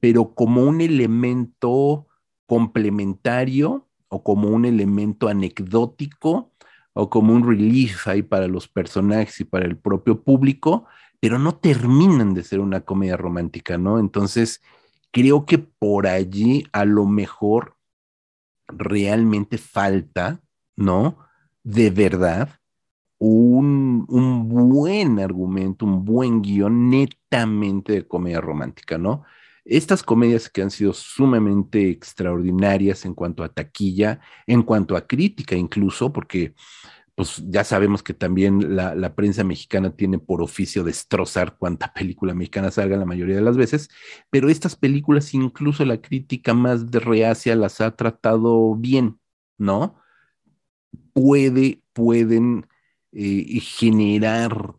[0.00, 2.06] pero como un elemento
[2.46, 6.54] complementario o como un elemento anecdótico
[6.94, 10.86] o como un relief ahí para los personajes y para el propio público,
[11.20, 13.98] pero no terminan de ser una comedia romántica, ¿no?
[13.98, 14.62] Entonces,
[15.10, 17.76] creo que por allí a lo mejor
[18.68, 20.40] realmente falta,
[20.76, 21.18] ¿no?
[21.62, 22.50] De verdad,
[23.18, 29.24] un, un buen argumento, un buen guion netamente de comedia romántica, ¿no?
[29.64, 35.54] Estas comedias que han sido sumamente extraordinarias en cuanto a taquilla, en cuanto a crítica
[35.54, 36.54] incluso, porque
[37.14, 42.34] pues ya sabemos que también la, la prensa mexicana tiene por oficio destrozar cuanta película
[42.34, 43.88] mexicana salga la mayoría de las veces,
[44.30, 49.20] pero estas películas incluso la crítica más de reacia las ha tratado bien,
[49.58, 50.01] ¿no?
[51.12, 52.66] Puede, pueden
[53.12, 54.74] eh, generar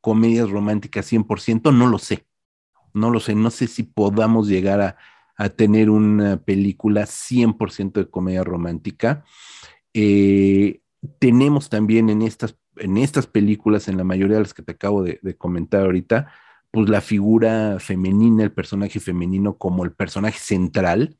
[0.00, 2.26] comedias románticas 100%, no lo sé,
[2.94, 4.96] no lo sé, no sé si podamos llegar a,
[5.36, 9.24] a tener una película 100% de comedia romántica.
[9.92, 10.80] Eh,
[11.18, 15.02] tenemos también en estas, en estas películas, en la mayoría de las que te acabo
[15.02, 16.32] de, comentar ahorita,
[16.70, 21.16] pues la figura femenina, el personaje femenino como el personaje central,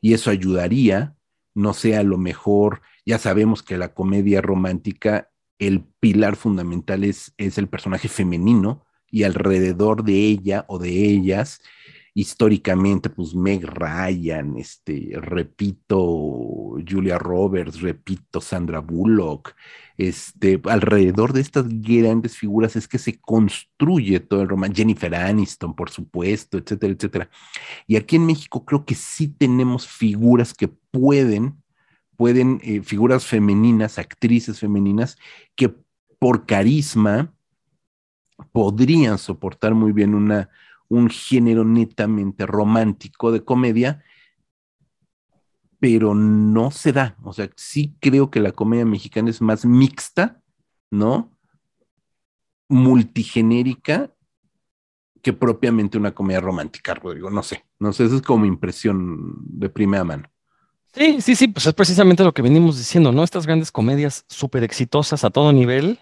[0.00, 1.16] y eso ayudaría,
[1.54, 7.32] no sé, a lo mejor, ya sabemos que la comedia romántica, el pilar fundamental es,
[7.36, 11.60] el personaje femenino, y alrededor de ella o de ellas,
[12.14, 15.98] históricamente, pues Meg Ryan, este, repito,
[16.88, 19.54] Julia Roberts, repito, Sandra Bullock,
[19.98, 25.74] este, alrededor de estas grandes figuras es que se construye todo el romance, Jennifer Aniston,
[25.74, 27.30] por supuesto, etcétera, etcétera.
[27.86, 31.61] Y aquí en México creo que sí tenemos figuras que pueden,
[32.22, 35.18] pueden, eh, figuras femeninas, actrices femeninas,
[35.56, 35.74] que
[36.20, 37.34] por carisma
[38.52, 40.48] podrían soportar muy bien una,
[40.86, 44.04] un género netamente romántico de comedia,
[45.80, 47.16] pero no se da.
[47.24, 50.40] O sea, sí creo que la comedia mexicana es más mixta,
[50.92, 51.36] ¿no?
[52.68, 54.14] Multigenérica
[55.22, 57.30] que propiamente una comedia romántica, Rodrigo.
[57.30, 60.31] No sé, no sé, esa es como mi impresión de primera mano.
[60.94, 63.24] Sí, sí, sí, pues es precisamente lo que venimos diciendo, ¿no?
[63.24, 65.98] Estas grandes comedias súper exitosas a todo nivel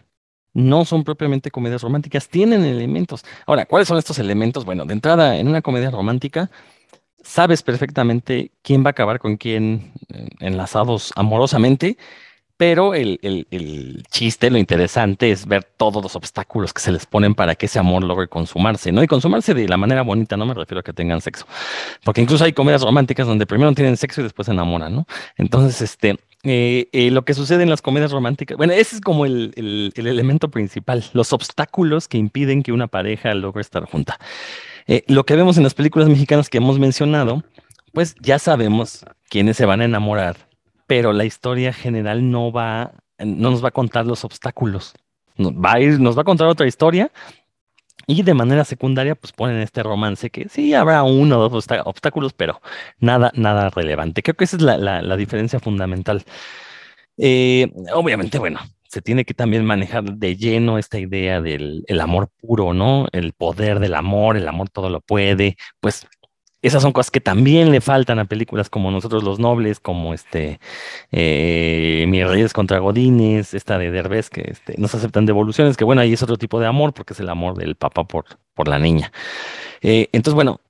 [0.53, 3.25] no son propiamente comedias románticas, tienen elementos.
[3.47, 4.65] Ahora, ¿cuáles son estos elementos?
[4.65, 6.51] Bueno, de entrada, en una comedia romántica,
[7.23, 11.97] sabes perfectamente quién va a acabar con quién eh, enlazados amorosamente,
[12.61, 17.35] pero el, el- chiste, lo interesante es ver todos los obstáculos que se les ponen
[17.35, 19.03] para que ese amor logre consumarse, ¿no?
[19.03, 21.47] Y consumarse de la manera bonita, no me refiero a que tengan sexo,
[22.05, 25.07] porque incluso hay comedias románticas donde primero tienen sexo y después se enamoran, ¿no?
[25.39, 29.25] Entonces, este, eh, eh, lo que sucede en las comedias románticas, bueno, ese es como
[29.25, 34.19] el, el- el elemento principal, los obstáculos que impiden que una pareja logre estar junta.
[34.87, 37.43] Eh, lo que vemos en las películas mexicanas que hemos mencionado,
[37.95, 40.50] pues ya sabemos quiénes se van a enamorar,
[40.91, 44.93] pero la historia general no va, no nos va a contar los obstáculos.
[45.37, 47.13] Nos va a ir, nos va a contar otra historia
[48.09, 51.83] y de manera secundaria, pues ponen este romance que sí habrá uno o dos obstá-
[51.85, 52.61] obstáculos, pero
[52.99, 54.21] nada, nada relevante.
[54.25, 56.25] Creo que esa es la, la- la diferencia fundamental.
[57.17, 62.31] Eh, obviamente, bueno, se tiene que también manejar de lleno esta idea del el amor
[62.41, 63.07] puro, ¿no?
[63.13, 66.09] El poder del amor, el amor todo lo puede, pues
[66.63, 70.61] esas son cosas que también le faltan a películas como Nosotros los Nobles, como este
[71.11, 75.85] eh, Mis Reyes contra Godines, esta de Derbez, que este, no se aceptan devoluciones, que
[75.85, 78.69] bueno, ahí es otro tipo de amor, porque es el amor del papá por, por
[78.69, 79.11] la niña.
[79.81, 80.61] Eh, entonces, bueno,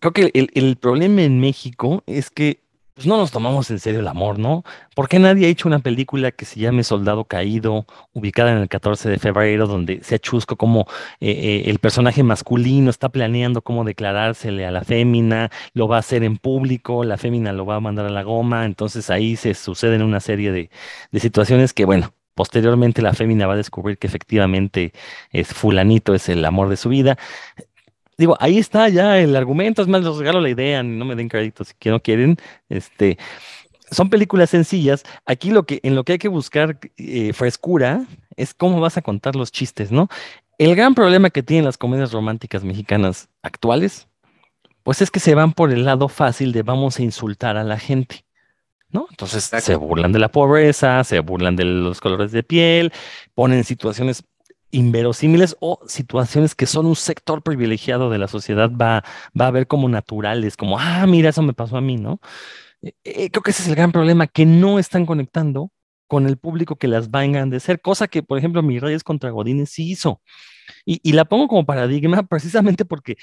[0.00, 2.63] creo que el, el problema en México es que
[2.94, 4.62] pues no nos tomamos en serio el amor, ¿no?
[4.94, 8.68] ¿Por qué nadie ha hecho una película que se llame Soldado Caído, ubicada en el
[8.68, 10.86] 14 de febrero, donde sea chusco como
[11.18, 16.00] eh, eh, el personaje masculino está planeando cómo declarársele a la fémina, lo va a
[16.00, 19.54] hacer en público, la fémina lo va a mandar a la goma, entonces ahí se
[19.54, 20.70] suceden una serie de,
[21.10, 24.92] de situaciones que, bueno, posteriormente la fémina va a descubrir que efectivamente
[25.30, 27.18] es fulanito, es el amor de su vida
[28.16, 31.28] digo, ahí está ya el argumento, es más, les regalo la idea, no me den
[31.28, 32.36] crédito si no quieren,
[32.68, 33.18] este,
[33.90, 38.06] son películas sencillas, aquí lo que, en lo que hay que buscar eh, frescura
[38.36, 40.08] es cómo vas a contar los chistes, ¿no?
[40.58, 44.08] El gran problema que tienen las comedias románticas mexicanas actuales,
[44.82, 47.78] pues es que se van por el lado fácil de vamos a insultar a la
[47.78, 48.24] gente.
[48.90, 49.08] ¿No?
[49.10, 52.92] Entonces se burlan de la pobreza, se burlan de los colores de piel,
[53.34, 54.22] ponen situaciones
[54.74, 59.04] inverosímiles o situaciones que son un sector privilegiado de la sociedad va,
[59.38, 62.20] va a ver como naturales, como, ah, mira, eso me pasó a mí, ¿no?
[62.82, 65.70] Eh, eh, creo que ese es el gran problema, que no están conectando
[66.06, 69.30] con el público que las va a engrandecer, cosa que, por ejemplo, Mi Reyes contra
[69.30, 70.20] Godínez sí hizo.
[70.86, 73.16] Y, la pongo como paradigma precisamente porque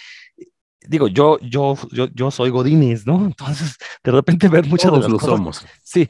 [0.88, 3.15] digo, yo, yo, yo, yo soy Godínez, ¿no?
[3.25, 5.65] Entonces, de repente ver muchas Todos de las lo cosas, somos.
[5.84, 6.09] sí,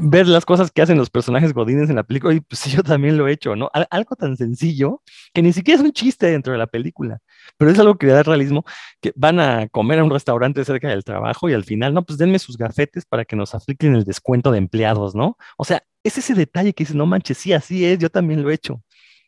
[0.00, 2.82] ver las cosas que hacen los personajes Godínez en la película, y pues sí, yo
[2.82, 3.70] también lo he hecho, ¿no?
[3.72, 5.02] Al- algo tan sencillo
[5.32, 7.18] que ni siquiera es un chiste dentro de la película,
[7.56, 8.64] pero es algo que le da realismo,
[9.00, 12.18] que van a comer a un restaurante cerca del trabajo y al final, no, pues
[12.18, 15.36] denme sus gafetes para que nos apliquen el descuento de empleados, ¿no?
[15.56, 18.50] O sea, es ese detalle que dices, no manches, sí, así es, yo también lo
[18.50, 18.82] he hecho.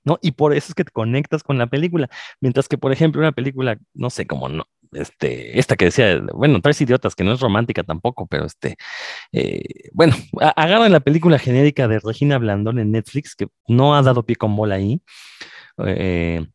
[0.04, 0.18] ¿No?
[0.22, 2.08] Y por eso es que te conectas con la película.
[2.40, 6.60] Mientras que, por ejemplo, una película, no sé, como no, este, esta que decía, bueno,
[6.60, 8.76] Tres Idiotas, que no es romántica tampoco, pero este,
[9.32, 10.14] eh, bueno,
[10.56, 14.56] agarran la película genérica de Regina Blandón en Netflix, que no ha dado pie con
[14.56, 15.00] bola ahí,
[15.86, 16.46] eh,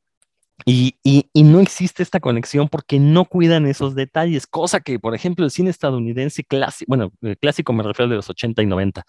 [0.65, 5.45] y, y- no existe esta conexión porque no cuidan esos detalles, cosa que, por ejemplo,
[5.45, 9.03] el cine estadounidense clásico, bueno, clásico me refiero de los 80 y 90,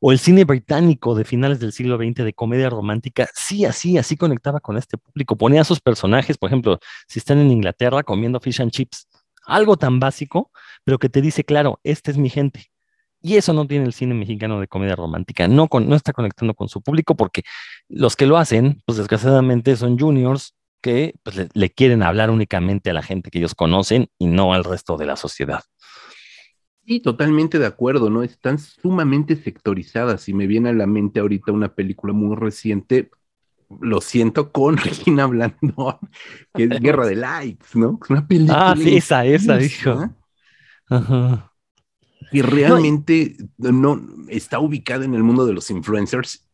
[0.00, 4.16] o el cine británico de finales del siglo XX de comedia romántica, sí, así, así
[4.16, 8.40] conectaba con este público, ponía a sus personajes, por ejemplo, si están en Inglaterra comiendo
[8.40, 9.06] fish and chips,
[9.46, 10.50] algo tan básico,
[10.84, 12.70] pero que te dice, claro, esta es mi gente.
[13.22, 16.54] Y eso no tiene el cine mexicano de comedia romántica, no, con- no está conectando
[16.54, 17.42] con su público porque
[17.88, 22.88] los que lo hacen, pues desgraciadamente son juniors que pues, le, le quieren hablar únicamente
[22.90, 25.62] a la gente que ellos conocen y no al resto de la sociedad.
[26.90, 28.24] Sí, totalmente de acuerdo, ¿no?
[28.24, 30.28] Están sumamente sectorizadas.
[30.28, 33.12] Y me viene a la mente ahorita una película muy reciente,
[33.80, 35.98] lo siento, con Regina Blandón,
[36.52, 38.00] que es Guerra de Likes, ¿no?
[38.02, 40.10] Es una película Ah, sí, esa, esa, dijo.
[40.88, 41.52] Ajá.
[42.32, 46.44] que realmente no está ubicada en el mundo de los influencers.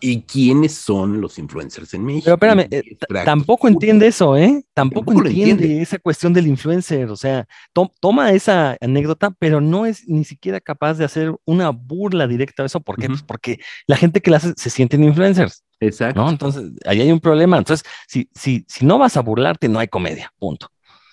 [0.00, 2.24] ¿Y quiénes son los influencers en México?
[2.38, 4.62] Pero espérame, eh, Y tampoco entiende eso, ¿eh?
[4.74, 5.82] Tampoco, entiende, entiende.
[5.82, 7.08] esa cuestión del influencer.
[7.10, 11.70] O sea, to- toma esa anécdota, pero no es ni siquiera capaz de hacer una
[11.70, 12.80] burla directa a eso.
[12.80, 13.06] ¿Por qué?
[13.08, 16.20] Pues porque la gente que la hace se sienten influencers, Exacto.
[16.22, 16.28] ¿no?
[16.28, 17.56] Entonces, ahí hay un problema.
[17.56, 20.30] Entonces, si, si, si no vas a burlarte, no hay comedia.
[20.38, 20.68] Punto.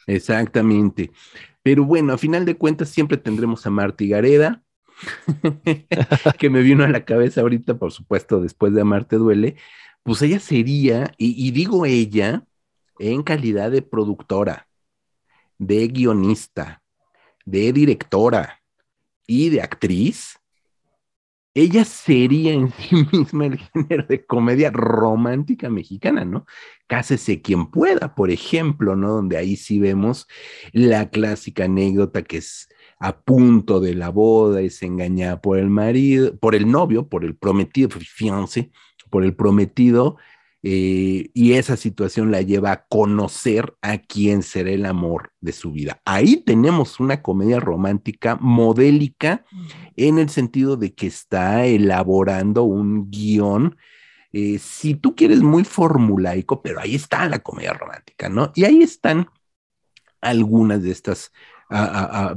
[0.07, 1.11] Exactamente.
[1.63, 4.63] Pero bueno, a final de cuentas siempre tendremos a Marty Gareda,
[6.39, 9.55] que me vino a la cabeza ahorita, por supuesto, después de Amarte Duele.
[10.03, 12.45] Pues ella sería, y, digo ella,
[12.99, 14.67] en calidad de productora,
[15.57, 16.81] de guionista,
[17.45, 18.61] de directora
[19.27, 20.39] y de actriz,
[21.53, 26.45] ella sería en sí misma el género de comedia romántica mexicana, ¿no?
[26.87, 29.09] Cásese quien pueda, por ejemplo, ¿no?
[29.11, 30.27] Donde ahí sí vemos
[30.71, 32.69] la clásica anécdota que es
[33.01, 37.35] a punto de la boda, es engañada por el marido, por el novio, por el
[37.35, 38.71] prometido, fiancé,
[39.09, 40.17] por el prometido,
[40.61, 45.71] eh, y esa situación la lleva a conocer a quién será el amor de su
[45.71, 45.99] vida.
[46.05, 49.43] Ahí tenemos una comedia romántica modélica
[49.95, 53.77] en el sentido de que está elaborando un guion,
[54.31, 58.51] eh, si tú quieres, muy formulaico, pero ahí está la comedia romántica, ¿no?
[58.53, 59.27] Y ahí están
[60.21, 61.31] algunas de estas
[61.71, 62.35] a,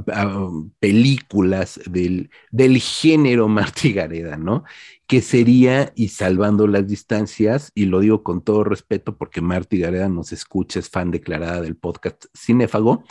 [0.79, 4.63] películas del, del género Martí Gareda, ¿no?
[5.07, 10.09] Que sería, y salvando las distancias, y lo digo con todo respeto porque Martí Gareda
[10.09, 13.03] nos escucha, es fan declarada del podcast Cinéfago,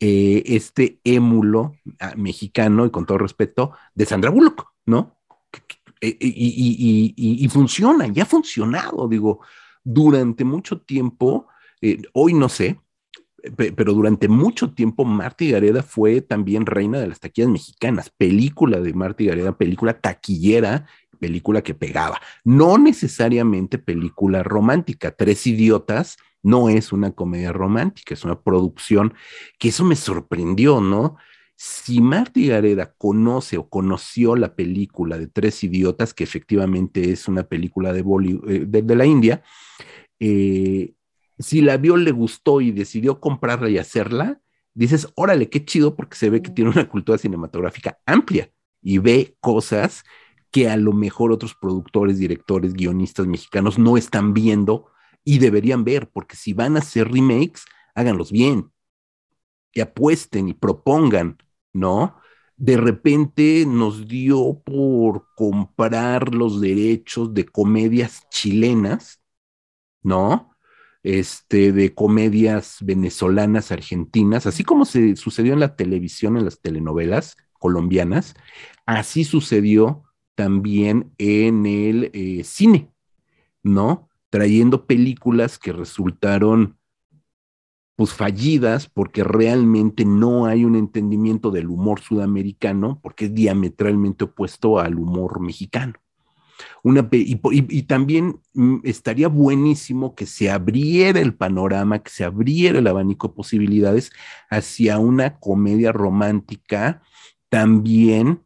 [0.00, 5.18] eh, este émulo ah, mexicano, y con todo respeto, de Sandra Bullock, ¿no?
[6.00, 9.40] Eh, y, funciona, ya ha funcionado, digo,
[9.82, 11.48] durante mucho tiempo,
[11.80, 12.80] eh, hoy no sé,
[13.76, 18.80] pero durante mucho tiempo Marta y Gareda fue también reina de las taquillas mexicanas, película
[18.80, 20.86] de Marta y Gareda, película taquillera,
[21.20, 28.24] película que pegaba, no necesariamente película romántica, Tres Idiotas no es una comedia romántica, es
[28.24, 29.14] una producción
[29.58, 31.16] que eso me sorprendió, ¿no?
[31.56, 37.28] Si Marta y Gareda conoce o conoció la película de Tres Idiotas, que efectivamente es
[37.28, 39.42] una película de, Bolly- eh, de, de la India,
[40.18, 40.93] eh,
[41.38, 44.40] si la vio, le gustó y decidió comprarla y hacerla,
[44.74, 48.50] dices, órale, qué chido, porque se ve que tiene una cultura cinematográfica amplia
[48.82, 50.04] y ve cosas
[50.50, 54.86] que a lo mejor otros productores, directores, guionistas mexicanos no están viendo
[55.24, 57.64] y deberían ver, porque si van a hacer remakes,
[57.94, 58.70] háganlos bien,
[59.72, 61.38] que apuesten y propongan,
[61.72, 62.16] ¿no?
[62.56, 69.20] De repente nos dio por comprar los derechos de comedias chilenas,
[70.02, 70.53] ¿no?
[71.04, 77.36] Este, de comedias venezolanas, argentinas, así como se sucedió en la televisión, en las telenovelas
[77.58, 78.34] colombianas,
[78.86, 80.02] así sucedió
[80.34, 82.90] también en el eh, cine,
[83.62, 84.08] ¿no?
[84.30, 86.78] Trayendo películas que resultaron
[87.96, 94.80] pues fallidas porque realmente no hay un entendimiento del humor sudamericano porque es diametralmente opuesto
[94.80, 95.94] al humor mexicano.
[96.82, 102.86] Una y también mm, estaría buenísimo que se abriera el panorama, que se abriera el
[102.86, 104.12] abanico de posibilidades
[104.50, 107.02] hacia una comedia romántica
[107.48, 108.42] también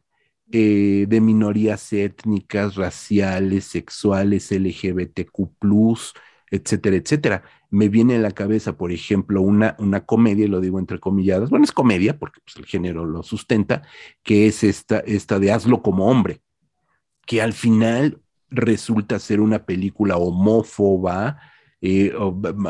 [0.51, 5.47] eh, de minorías étnicas, raciales, sexuales, LGBTQ,
[6.51, 7.43] etcétera, etcétera.
[7.69, 11.49] Me viene a la cabeza, por ejemplo, una, una comedia, y lo digo entre comilladas,
[11.49, 13.83] bueno, es comedia porque pues, el género lo sustenta,
[14.23, 16.41] que es esta, esta de Hazlo como hombre,
[17.29, 21.39] que al final resulta ser una película homófoba,
[21.81, 22.13] eh,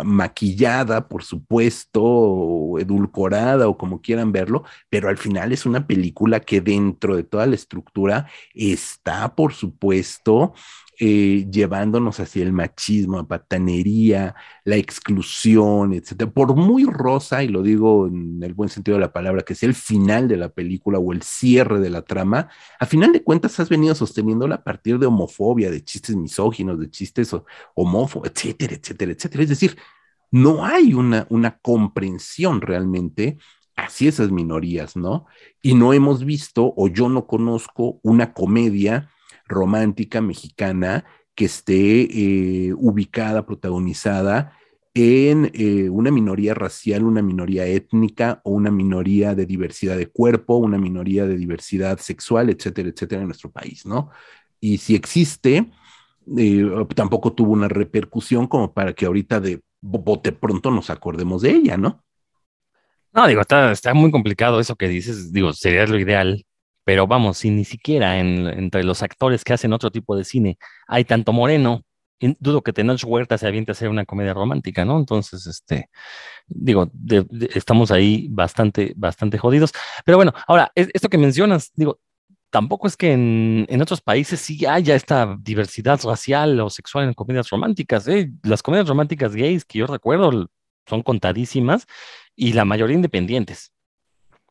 [0.05, 6.39] maquillada, por supuesto, o edulcorada, o como quieran verlo, pero al final es una película
[6.39, 10.53] que dentro de toda la estructura está, por supuesto,
[11.01, 14.35] eh, llevándonos hacia el machismo, a patanería,
[14.65, 16.29] la exclusión, etcétera.
[16.29, 19.69] Por muy rosa, y lo digo en el buen sentido de la palabra, que sea
[19.69, 22.49] el final de la película o el cierre de la trama,
[22.79, 26.89] a final de cuentas has venido sosteniéndola a partir de homofobia, de chistes misóginos, de
[26.89, 27.45] chistes ho-
[27.75, 29.77] homófobos, etcétera, etcétera, Es decir,
[30.31, 33.37] no hay una, una comprensión realmente
[33.75, 35.25] hacia esas minorías, ¿no?
[35.61, 39.09] Y no hemos visto, o yo no conozco, una comedia
[39.47, 44.53] romántica mexicana que esté eh, ubicada, protagonizada
[44.93, 50.57] en eh, una minoría racial, una minoría étnica o una minoría de diversidad de cuerpo,
[50.57, 54.09] una minoría de diversidad sexual, etcétera, etcétera, en nuestro país, ¿no?
[54.59, 55.71] Y si existe,
[56.95, 61.51] tampoco tuvo una repercusión como para que ahorita de bo- bote pronto nos acordemos de
[61.51, 62.03] ella, ¿no?
[63.11, 66.45] No, digo, está, está muy complicado eso que dices, digo, sería lo ideal,
[66.83, 70.57] pero vamos, si ni siquiera en- entre los actores que hacen otro tipo de cine
[70.87, 71.81] hay tanto moreno,
[72.39, 74.99] dudo que Tenoch Huerta se aviente a hacer una comedia romántica, ¿no?
[74.99, 75.89] Entonces, este,
[76.47, 76.91] digo,
[77.55, 79.71] estamos ahí bastante, bastante jodidos.
[80.05, 81.99] Pero bueno, ahora, es- esto que mencionas, digo,
[82.49, 87.13] tampoco es que en, en otros países sí haya esta diversidad racial o sexual en
[87.13, 88.31] comedias románticas, ¿eh?
[88.43, 90.49] Las comedias románticas gays que yo recuerdo
[90.87, 91.85] son contadísimas
[92.35, 93.71] y la mayoría independientes.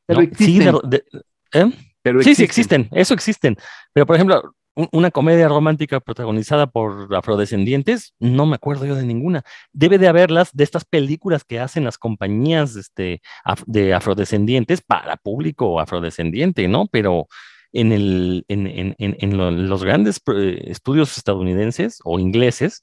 [0.07, 0.27] Pero ¿no?
[0.27, 0.75] Sí, existen.
[0.85, 1.73] de- de- ¿eh?
[2.03, 3.57] Pero Sí, sí existen, eso existen.
[3.93, 9.05] Pero, por ejemplo, un- una comedia romántica protagonizada por afrodescendientes, no me acuerdo yo de
[9.05, 9.43] ninguna.
[9.73, 15.17] Debe de haberlas de estas películas que hacen las compañías este, af- de afrodescendientes para
[15.17, 16.87] público afrodescendiente, ¿no?
[16.87, 17.27] Pero
[17.73, 22.83] en, el, en, en- en- lo- los grandes eh, estudios estadounidenses o ingleses,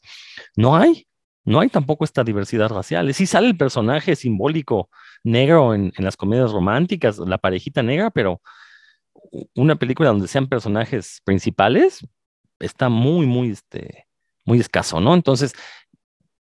[0.56, 1.08] no hay.
[1.48, 3.14] No hay tampoco esta diversidad racial.
[3.14, 4.90] Sí sale el personaje simbólico
[5.24, 8.42] negro en, en las comedias románticas, la parejita negra, pero
[9.56, 12.06] una película donde sean personajes principales
[12.60, 14.08] está muy, muy, este,
[14.46, 15.14] muy escaso, ¿no?
[15.14, 15.54] Entonces,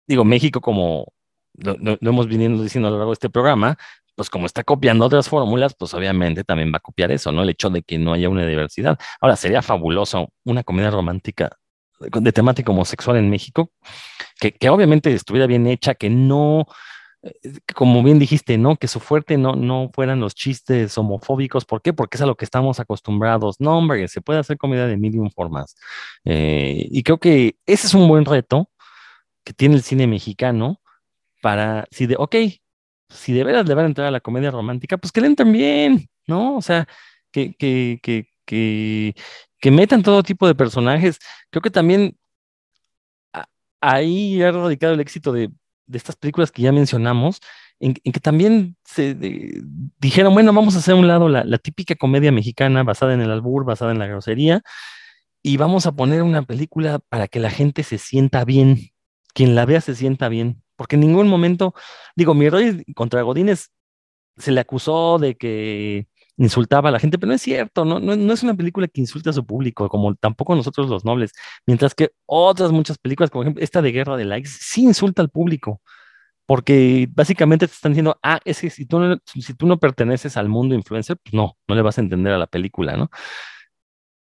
[0.08, 1.12] digo, México, como
[1.56, 3.78] lo, lo- lo hemos venido diciendo a lo largo de este programa,
[4.16, 7.44] pues como está copiando otras fórmulas, pues obviamente también va a copiar eso, ¿no?
[7.44, 9.00] El hecho de que no haya una diversidad.
[9.20, 11.58] Ahora, sería fabuloso una comedia romántica
[12.00, 13.72] de temática homosexual en México,
[14.40, 16.66] que, que obviamente estuviera bien hecha, que no,
[17.22, 17.32] eh,
[17.74, 18.76] como bien dijiste, ¿no?
[18.76, 21.66] Que su fuerte no, no fueran los chistes homofóbicos.
[21.66, 21.94] ¿Por qué?
[21.94, 23.60] Porque es a lo que estamos acostumbrados.
[23.60, 25.76] No, hombre, se puede hacer comedia de mil formas.
[26.26, 28.70] Eh, y creo que ese es un buen reto
[29.44, 30.82] que tiene el cine mexicano
[31.42, 32.36] para, si de, ok,
[33.10, 35.52] si de veras le van a entrar a la comedia romántica, pues que le entren
[35.52, 36.58] bien, ¿no?
[36.58, 36.88] O sea,
[37.32, 39.16] que, que, que,
[39.60, 41.20] que, metan todo tipo de personajes.
[41.50, 42.18] Creo que también
[43.82, 45.50] ahí ha radicado el éxito de,
[45.88, 47.40] de estas películas que ya mencionamos,
[47.80, 49.16] en, que también se
[50.00, 53.22] dijeron, bueno, vamos a hacer a un lado la, la típica comedia mexicana basada en
[53.22, 54.62] el albur, basada en la grosería,
[55.42, 58.92] y vamos a poner una película para que la gente se sienta bien,
[59.34, 61.74] quien la vea se sienta bien, porque en ningún momento,
[62.14, 63.70] digo, mi rey contra Godínez
[64.36, 68.18] se le acusó de que insultaba a la gente, pero no es cierto, no, no,
[68.18, 71.32] no es una película que insulte a su público, como tampoco nosotros los nobles,
[71.66, 75.30] mientras que otras muchas películas, como ejemplo esta de Guerra de Likes, sí insulta al
[75.30, 75.82] público,
[76.46, 80.36] porque básicamente te están diciendo, ah, es que si tú no, si tú no perteneces
[80.36, 83.10] al mundo influencer, pues no, no le vas a entender a la película, ¿no?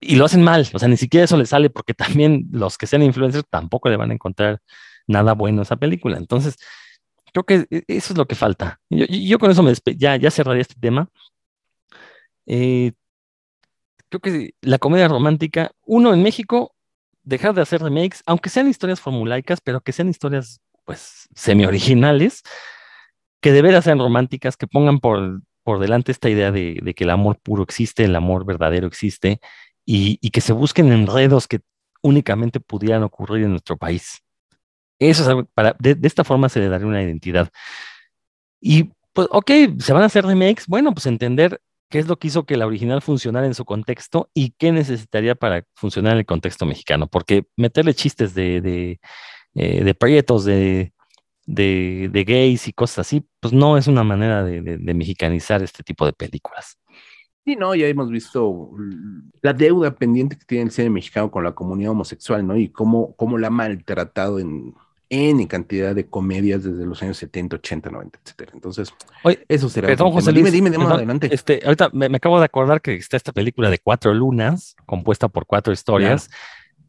[0.01, 2.85] Y lo hacen mal, o sea, ni siquiera eso le sale, porque también los que
[2.85, 4.59] sean influencers tampoco le van a encontrar
[5.09, 6.17] nada bueno esa película.
[6.17, 6.57] Entonces,
[7.33, 8.79] creo que e- eso es lo que falta.
[8.89, 11.09] Yo, yo- con eso me ya, ya cerraría este tema.
[12.45, 12.91] Eh,
[14.09, 16.75] creo que la comedia romántica, uno en México,
[17.23, 22.41] dejar de hacer remakes, aunque sean historias formulaicas, pero que sean historias, pues, semi-originales,
[23.41, 27.03] que de veras sean románticas, que pongan por, por delante esta idea de, de que
[27.05, 29.39] el amor puro existe, el amor verdadero existe,
[29.85, 31.61] y, y que se busquen enredos que
[32.01, 34.21] únicamente pudieran ocurrir en nuestro país.
[34.99, 37.49] Eso es para, de, esta forma se le daría una identidad.
[38.61, 42.27] Y pues, ok, se van a hacer remakes, bueno, pues entender qué es lo que
[42.27, 46.25] hizo que la original funcionara en su contexto y qué necesitaría para funcionar en el
[46.25, 48.99] contexto mexicano, porque meterle chistes de, de,
[49.55, 50.93] eh, de prietos, de,
[51.47, 56.77] gays y cosas así, pues no es una manera de, mexicanizar este tipo de películas.
[57.43, 58.69] Sí, no, ya hemos visto
[59.41, 62.55] la deuda pendiente que tiene el cine mexicano con la comunidad homosexual, ¿no?
[62.55, 64.75] Y cómo, cómo la ha maltratado en
[65.09, 68.51] N cantidad de comedias desde los años 70, 80, 90, etcétera.
[68.53, 68.93] Entonces,
[69.23, 69.87] Oye, eso será.
[69.87, 70.31] Perdón, José.
[70.31, 70.45] Luis.
[70.45, 71.29] Dime, dime, dime, perdón, adelante.
[71.31, 75.27] Este, ahorita me, me acabo de acordar que está esta película de cuatro lunas, compuesta
[75.27, 76.29] por cuatro historias,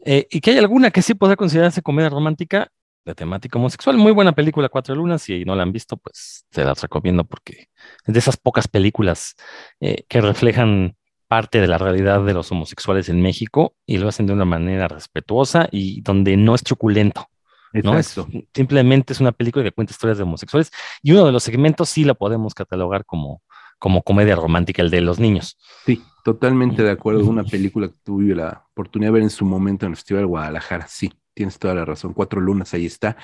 [0.05, 2.71] eh, y que hay alguna que sí podrá considerarse comedia romántica
[3.05, 3.97] de temática homosexual.
[3.97, 7.69] Muy buena película, Cuatro Lunas, si no la han visto, pues se las recomiendo porque
[8.07, 9.37] es de esas pocas películas
[9.81, 10.97] eh, que reflejan
[11.29, 14.89] parte de la realidad de los homosexuales en México y lo hacen de una manera
[14.89, 17.30] respetuosa y donde no es truculento.
[17.73, 17.99] ¿No?
[17.99, 18.17] Es,
[18.55, 20.71] simplemente es una película que cuenta historias de homosexuales
[21.03, 23.43] y uno de los segmentos sí la podemos catalogar como,
[23.79, 25.59] como comedia romántica, el de los niños.
[25.87, 27.25] Sí, totalmente de acuerdo.
[27.25, 30.27] Una película que tuve la oportunidad de ver en su momento en el Festival de
[30.27, 30.87] Guadalajara.
[30.87, 32.13] Sí, tienes toda la razón.
[32.13, 33.17] Cuatro lunas, ahí está.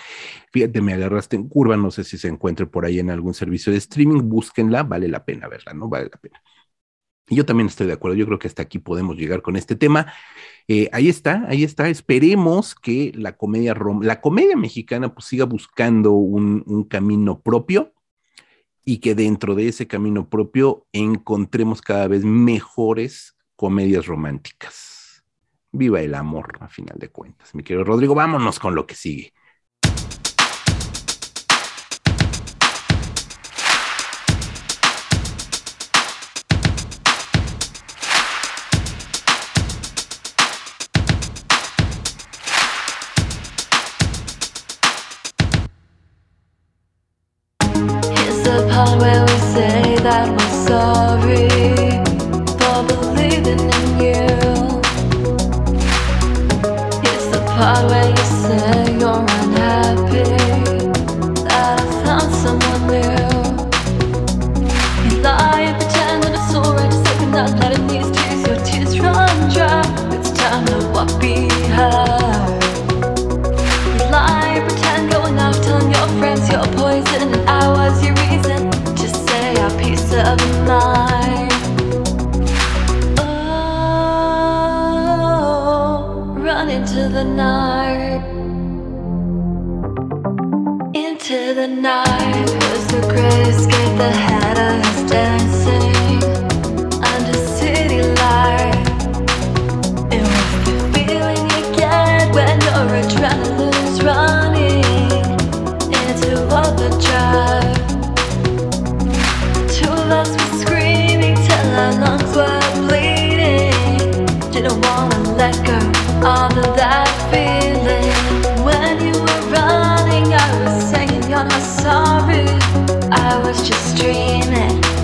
[0.52, 1.76] Fíjate, me agarraste en curva.
[1.76, 4.22] No sé si se encuentre por ahí en algún servicio de streaming.
[4.22, 5.88] Búsquenla, vale la pena verla, ¿no?
[5.88, 6.42] Vale la pena.
[7.28, 8.16] Y yo también estoy de acuerdo.
[8.16, 10.12] Yo creo que hasta aquí podemos llegar con este tema.
[10.68, 11.88] Eh, ahí está, ahí está.
[11.88, 17.92] Esperemos que la comedia rom la comedia mexicana pues siga buscando un, un camino propio
[18.84, 25.24] y que dentro de ese camino propio encontremos cada vez mejores comedias románticas.
[25.72, 27.54] Viva el amor, a final de cuentas.
[27.54, 29.32] Mi querido Rodrigo, vámonos con lo que sigue.
[57.56, 59.35] Part where you say you're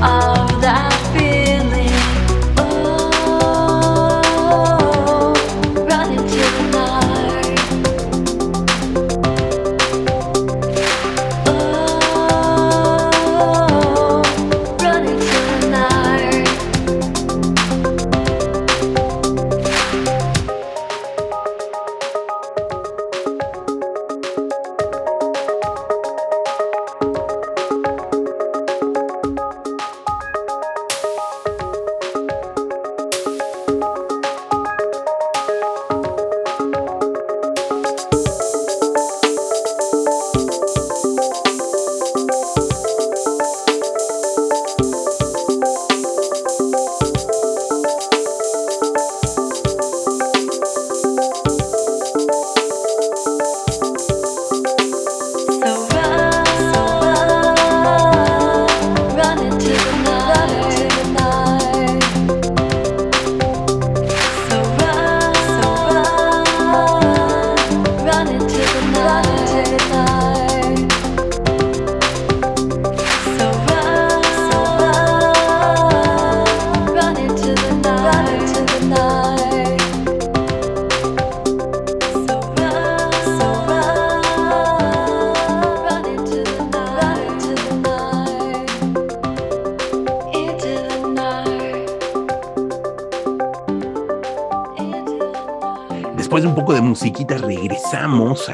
[0.02, 0.31] all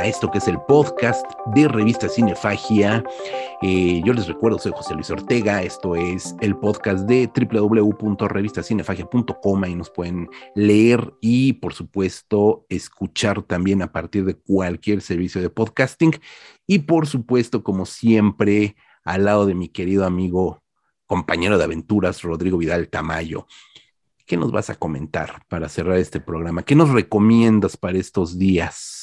[0.08, 3.04] esto que es el podcast de Revista Cinefagia.
[3.60, 5.62] Eh, yo les recuerdo, soy José Luis Ortega.
[5.62, 9.64] Esto es el podcast de www.revistacinefagia.com.
[9.66, 15.50] y nos pueden leer y, por supuesto, escuchar también a partir de cualquier servicio de
[15.50, 16.18] podcasting.
[16.66, 20.62] Y, por supuesto, como siempre, al lado de mi querido amigo,
[21.04, 23.46] compañero de aventuras, Rodrigo Vidal Tamayo.
[24.24, 26.62] ¿Qué nos vas a comentar para cerrar este programa?
[26.62, 28.97] ¿Qué nos recomiendas para estos días?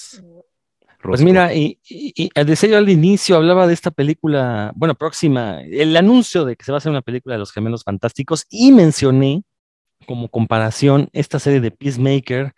[1.08, 6.46] Pues mira, y, y, y al inicio, hablaba de esta película, bueno, próxima, el anuncio
[6.46, 9.44] de que se va a hacer una película de los gemelos fantásticos y mencioné
[10.08, 12.54] como comparación esta serie de Peacemaker,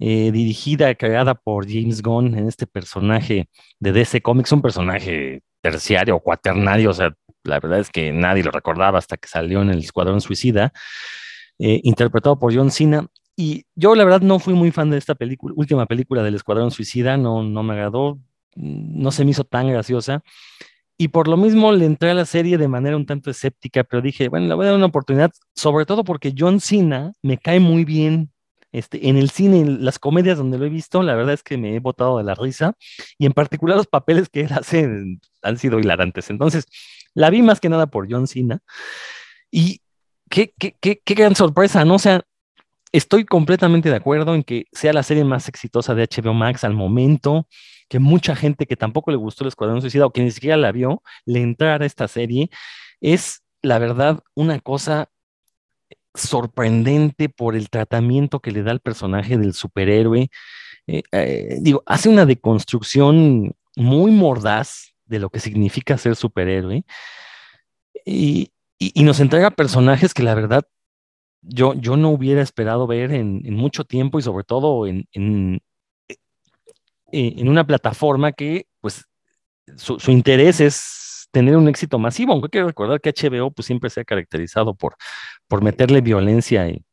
[0.00, 3.48] eh, dirigida, creada por James Gunn en este personaje
[3.80, 7.12] de DC Comics, un personaje terciario o cuaternario, o sea,
[7.44, 10.72] la verdad es que nadie lo recordaba hasta que salió en el Escuadrón Suicida
[11.58, 13.06] eh, interpretado por John Cena.
[13.40, 16.72] Y yo la verdad no fui muy fan de esta película, última película del Escuadrón
[16.72, 18.18] Suicida, no, no me agradó,
[18.56, 20.24] no se me hizo tan graciosa.
[20.96, 24.02] Y por lo mismo le entré a la serie de manera un tanto escéptica, pero
[24.02, 27.60] dije, bueno, le voy a dar una oportunidad, sobre todo porque John Cena me cae
[27.60, 28.32] muy bien.
[28.72, 31.56] Este, en el cine, en las comedias donde lo he visto, la verdad es que
[31.56, 32.74] me he botado de la risa
[33.18, 34.88] y en particular los papeles que él hace
[35.42, 36.28] han sido hilarantes.
[36.30, 36.66] Entonces,
[37.14, 38.58] la vi más que nada por John Cena
[39.48, 39.80] y
[40.28, 41.94] qué, qué, qué, qué gran sorpresa, ¿no?
[41.94, 42.24] O sea,
[42.92, 46.74] estoy completamente de acuerdo en que sea la serie más exitosa de HBO Max al
[46.74, 47.46] momento,
[47.88, 50.72] que mucha gente que tampoco le gustó el Escuadrón Suicida o que ni siquiera la
[50.72, 52.50] vio, le entrara a esta serie.
[53.00, 55.10] Es, la verdad, una cosa
[56.14, 60.30] sorprendente por el tratamiento que le da el personaje del superhéroe.
[60.86, 66.84] Eh, eh, digo, hace una deconstrucción muy mordaz de lo que significa ser superhéroe.
[68.04, 70.64] Y, y, nos entrega personajes que la verdad
[71.42, 75.60] yo, yo no hubiera esperado ver en, mucho tiempo y sobre todo en, en,
[77.12, 79.04] en, una plataforma que pues
[79.76, 83.66] su, su, interés es tener un éxito masivo, aunque hay que recordar que HBO pues
[83.66, 84.96] siempre se ha caracterizado por,
[85.46, 86.84] por meterle violencia y,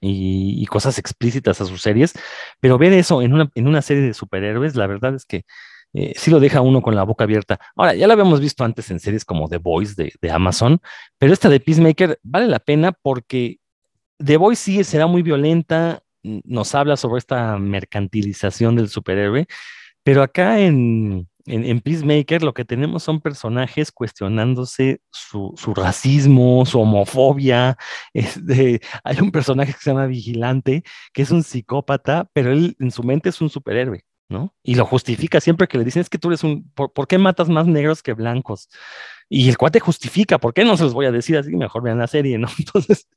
[0.00, 2.14] y, y, cosas explícitas a sus series,
[2.60, 5.44] pero ver eso en una, en una serie de superhéroes, la verdad es que
[6.00, 7.58] eh, sí lo deja uno con la boca abierta.
[7.74, 10.80] Ahora, ya lo habíamos visto antes en series como The Voice de, Amazon,
[11.18, 13.58] pero esta de Peacemaker vale la pena porque
[14.18, 19.48] The Voice sí será muy violenta, nos habla sobre esta mercantilización del superhéroe,
[20.04, 26.80] pero acá en, en, Peacemaker lo que tenemos son personajes cuestionándose su, su racismo, su
[26.80, 27.76] homofobia.
[28.14, 32.92] Este, hay un personaje que se llama Vigilante, que es un psicópata, pero él en
[32.92, 34.04] su mente es un superhéroe.
[34.28, 34.54] ¿No?
[34.62, 37.18] Y lo justifica siempre que le dicen, es que tú eres un, ¿por, ¿por, qué
[37.18, 38.68] matas más negros que blancos?
[39.28, 41.54] Y el cuate justifica, ¿por qué no se los voy a decir así?
[41.56, 42.48] Mejor vean la serie, ¿no?
[42.58, 43.08] Entonces,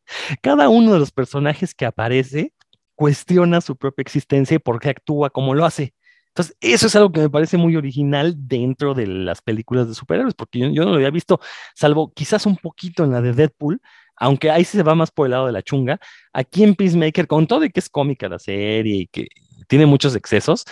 [0.42, 2.54] cada uno de los personajes que aparece
[2.96, 5.94] cuestiona su propia existencia y por qué actúa como lo hace.
[6.28, 10.34] Entonces, eso es algo que me parece muy original dentro de las películas de superhéroes,
[10.34, 11.42] porque yo, yo no lo había visto,
[11.76, 13.82] salvo quizás un poquito en la de Deadpool,
[14.16, 16.00] aunque ahí se va más por el lado de la chunga.
[16.32, 19.28] Aquí en Peacemaker, con todo y que es cómica la serie y que
[19.68, 20.64] tiene muchos excesos,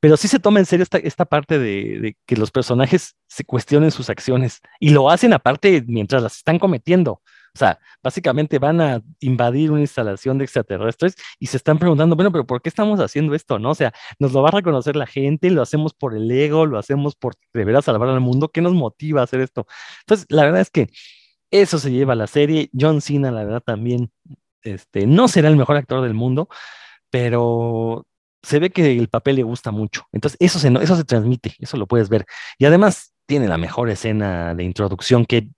[0.00, 3.90] pero sí se toma en serio esta, esta parte de, que los personajes se cuestionen
[3.90, 7.22] sus acciones y lo hacen aparte mientras las están cometiendo.
[7.54, 12.30] O sea, básicamente van a invadir una instalación de extraterrestres y se están preguntando, bueno,
[12.30, 13.58] pero ¿por qué estamos haciendo esto?
[13.58, 13.70] ¿No?
[13.70, 16.78] O sea, nos lo va a reconocer la gente, lo hacemos por el ego, lo
[16.78, 18.50] hacemos por de verdad salvar al mundo.
[18.50, 19.66] ¿Qué nos motiva a hacer esto?
[20.00, 20.88] Entonces, la verdad es que
[21.50, 22.70] eso se lleva a la serie.
[22.78, 24.12] John Cena, la verdad, también
[24.62, 26.48] este, no será el mejor actor del mundo,
[27.10, 28.06] pero
[28.42, 30.04] se ve que el papel le gusta mucho.
[30.12, 32.26] Entonces, eso se, eso se transmite, eso lo puedes ver.
[32.58, 35.50] Y además, tiene la mejor escena de introducción que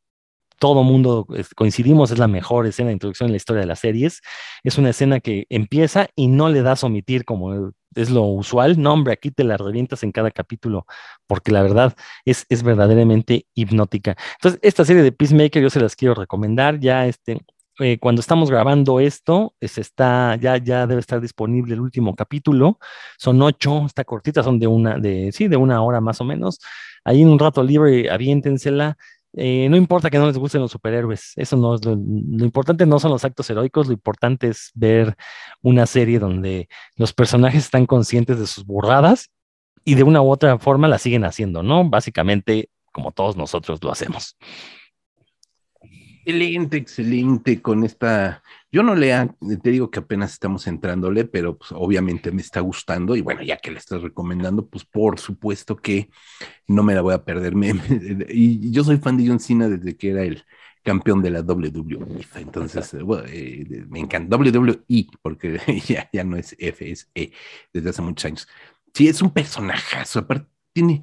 [0.61, 1.27] todo mundo
[1.57, 4.21] coincidimos, es la mejor escena de introducción en la historia de las series.
[4.63, 8.81] Es una escena que empieza y no le das omitir como es lo usual.
[8.81, 10.87] No, hombre, aquí te la revientas en cada capítulo,
[11.27, 11.95] porque la verdad
[12.27, 14.17] es, es verdaderamente hipnótica.
[14.35, 16.79] Entonces, esta serie de Peacemaker yo se las quiero recomendar.
[16.79, 17.41] Ya este,
[17.81, 22.79] eh, cuando estamos grabando esto, se está, ya, ya debe estar disponible el último capítulo.
[23.19, 26.61] Son ocho, está cortita, son de una, de, sí, de una hora más o menos.
[27.05, 28.97] Ahí en un rato libre, aviéntensela.
[29.33, 32.85] Eh, no importa que no les gusten los superhéroes, eso no es lo, lo, importante
[32.85, 35.17] no son los actos heroicos, lo importante es ver
[35.63, 39.31] una serie donde los personajes están conscientes de sus burradas
[39.85, 41.89] y de una u otra forma la siguen haciendo, ¿no?
[41.89, 44.37] Básicamente como todos nosotros lo hacemos.
[46.25, 48.43] Excelente, excelente con esta.
[48.71, 53.17] Yo no lea, te digo que apenas estamos entrándole, pero pues, obviamente me está gustando
[53.17, 56.11] y bueno, ya que le estás recomendando, pues por supuesto que
[56.69, 57.55] no me la voy a perder.
[58.29, 60.45] Y yo soy fan de John Cena desde que era el,
[60.83, 62.27] campeón de la WWE.
[62.37, 67.33] Entonces, eh, eh, me encanta WWE porque ya, ya no es F, es E
[67.73, 68.49] desde hace muchos años.
[68.95, 71.03] Sí, es un personajazo, aparte tiene,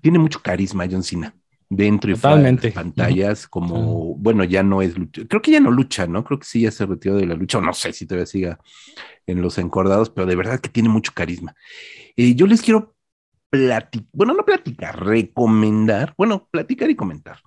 [0.00, 1.34] tiene mucho carisma John Cena
[1.68, 2.68] dentro y fuera de Totalmente.
[2.68, 6.24] las pantallas, como, bueno, ya no es lucha, creo que ya no lucha, ¿no?
[6.24, 8.58] Creo que sí ya se retiró de la lucha, o no sé si todavía siga
[9.26, 11.54] en los encordados, pero de verdad que tiene mucho carisma.
[12.16, 12.94] Eh, yo les quiero
[13.50, 17.40] platicar, bueno, no platicar, recomendar, bueno, platicar y comentar.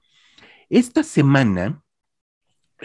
[0.69, 1.81] Esta semana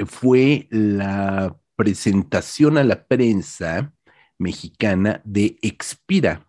[0.07, 3.93] fue la presentación a la prensa
[4.39, 6.47] mexicana de Expira.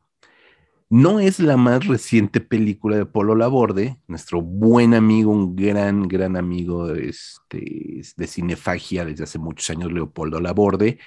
[0.90, 6.38] No es la más reciente película de Polo Laborde, nuestro buen amigo, un gran, gran
[6.38, 11.00] amigo este, de Cinefagia desde hace muchos años, Leopoldo Laborde,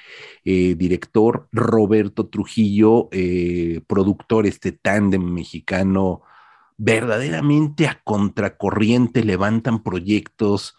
[0.44, 6.22] eh, director Roberto Trujillo, eh, productor, este tándem mexicano
[6.78, 10.76] verdaderamente a contracorriente, levantan proyectos,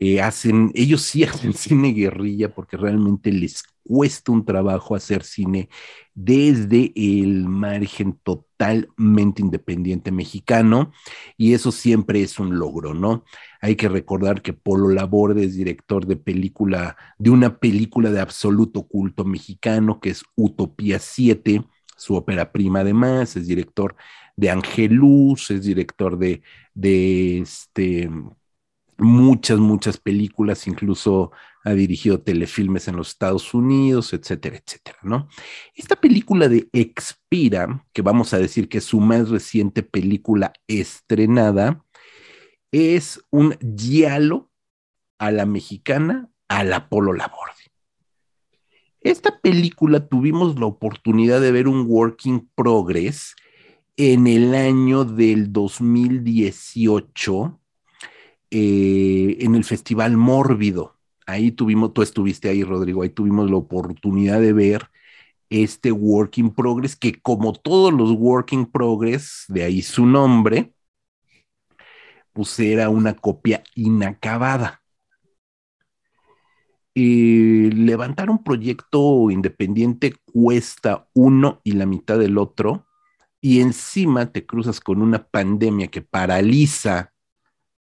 [0.00, 5.68] eh, hacen, ellos sí hacen cine guerrilla porque realmente les cuesta un trabajo hacer cine
[6.12, 10.90] desde el margen totalmente independiente mexicano
[11.36, 13.24] y eso siempre es un logro, ¿no?
[13.60, 18.88] Hay que recordar que Polo Laborde es director de película, de una película de absoluto
[18.88, 21.62] culto mexicano que es Utopía 7,
[21.96, 23.94] su ópera prima además, es director
[24.36, 26.42] de Angelus, es director de,
[26.74, 28.10] de este,
[28.98, 31.32] muchas, muchas películas, incluso
[31.64, 35.28] ha dirigido telefilmes en los Estados Unidos, etcétera, etcétera, ¿no?
[35.74, 41.84] Esta película de Expira, que vamos a decir que es su más reciente película estrenada,
[42.70, 44.50] es un diálogo
[45.18, 47.52] a la mexicana, a la Polo Laborde.
[49.00, 53.34] Esta película tuvimos la oportunidad de ver un working progress
[53.96, 57.60] en el año del 2018
[58.50, 60.96] eh, en el Festival Mórbido.
[61.26, 64.90] Ahí tuvimos, tú estuviste ahí, Rodrigo, ahí tuvimos la oportunidad de ver
[65.50, 70.72] este Working Progress, que como todos los Working Progress, de ahí su nombre,
[72.32, 74.82] pues era una copia inacabada.
[76.94, 82.85] Eh, levantar un proyecto independiente cuesta uno y la mitad del otro,
[83.46, 87.12] y encima te cruzas con una pandemia que paraliza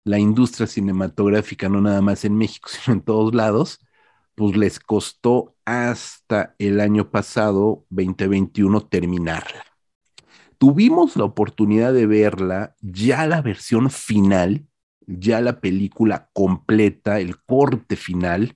[0.06, 3.86] la industria cinematográfica, no nada más en México, sino en todos lados,
[4.34, 9.66] pues les costó hasta el año pasado, 2021, terminarla.
[10.58, 14.66] Tuvimos la oportunidad de verla, ya la versión final,
[15.06, 18.56] ya la película completa, el corte final,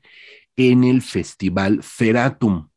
[0.56, 2.70] en el Festival Feratum,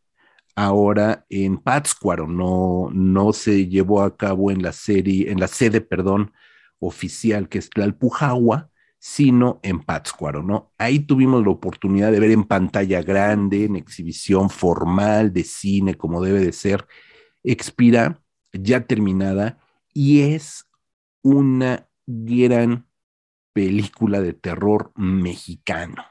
[0.59, 5.81] ahora en Pátzcuaro, no, no se llevó a cabo en la serie, en la sede,
[5.81, 6.33] perdón,
[6.81, 10.73] oficial que es Tlalpujagua, sino en Pátzcuaro, ¿no?
[10.77, 16.21] Ahí tuvimos la oportunidad de ver en pantalla grande, en exhibición formal de cine, como
[16.21, 16.87] debe de ser,
[17.45, 18.21] Expira,
[18.53, 19.61] ya terminada,
[19.95, 20.69] y es
[21.23, 22.89] una gran
[23.53, 26.03] película de terror mexicano,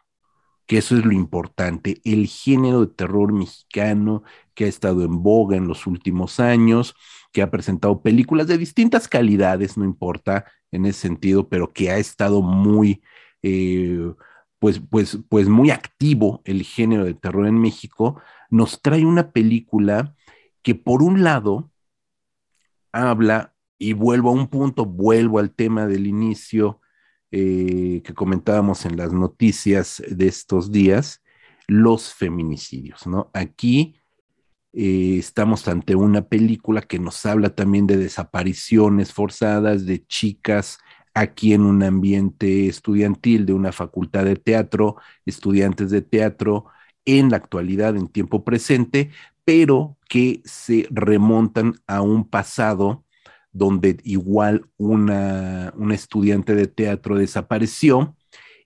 [0.67, 5.55] que eso es lo importante, el género de terror mexicano que ha estado en boga
[5.57, 6.95] en los últimos años,
[7.31, 11.97] que ha presentado películas de distintas calidades, no importa en ese sentido, pero que ha
[11.97, 13.01] estado muy,
[13.43, 14.13] eh,
[14.59, 20.15] pues, pues, pues muy activo el género de terror en México, nos trae una película
[20.63, 21.71] que por un lado
[22.91, 26.81] habla, y vuelvo a un punto, vuelvo al tema del inicio
[27.31, 31.21] eh, que comentábamos en las noticias de estos días,
[31.67, 33.29] los feminicidios, ¿no?
[33.33, 33.95] Aquí
[34.73, 40.79] eh, estamos ante una película que nos habla también de desapariciones forzadas de chicas
[41.13, 46.65] aquí en un ambiente estudiantil de una facultad de teatro, estudiantes de teatro
[47.05, 49.09] en la actualidad, en tiempo presente,
[49.43, 53.03] pero que se remontan a un pasado
[53.57, 58.15] donde igual una, una estudiante de teatro desapareció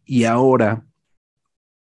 [0.04, 0.86] y ahora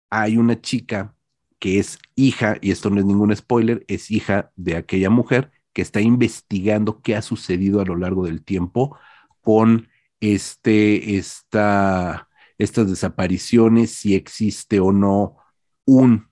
[0.10, 1.14] hay una chica
[1.60, 5.82] que es hija, y esto no es ningún spoiler, es hija de aquella mujer que
[5.82, 8.98] está investigando qué ha sucedido a lo largo del tiempo
[9.42, 9.90] con
[10.20, 15.38] este, esta, estas desapariciones, si existe o no
[15.86, 16.28] un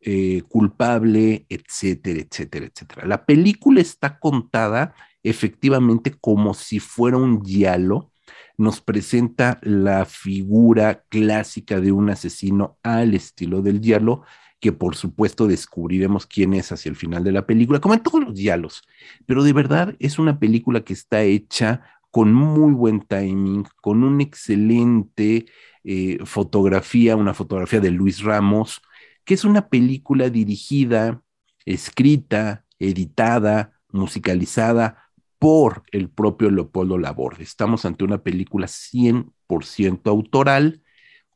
[0.00, 3.06] eh, culpable, etcétera, etcétera, etcétera.
[3.06, 8.12] La película está contada efectivamente como si fuera un diálogo,
[8.58, 14.24] nos presenta la figura clásica de un asesino al estilo del diálogo,
[14.60, 18.22] que por supuesto descubriremos quién es hacia el final de la película, como en todos
[18.22, 18.82] los diálogos,
[19.26, 24.20] pero de verdad es una película que está hecha con muy buen timing, con un
[24.20, 25.46] excelente
[25.82, 28.82] eh, fotografía, una fotografía de Luis Ramos,
[29.24, 31.22] que es una película dirigida,
[31.64, 35.01] escrita, editada, musicalizada
[35.42, 37.42] por el propio Leopoldo Laborde.
[37.42, 40.82] Estamos ante una película 100% autoral,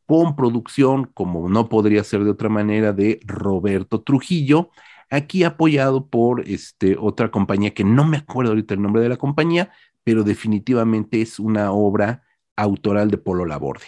[0.07, 4.70] con producción, como no podría ser de otra manera, de Roberto Trujillo,
[5.11, 9.16] aquí apoyado por este, otra compañía que no me acuerdo ahorita el nombre de la
[9.16, 9.72] compañía,
[10.04, 12.22] pero definitivamente es una obra
[12.54, 13.86] autoral de Polo Laborde.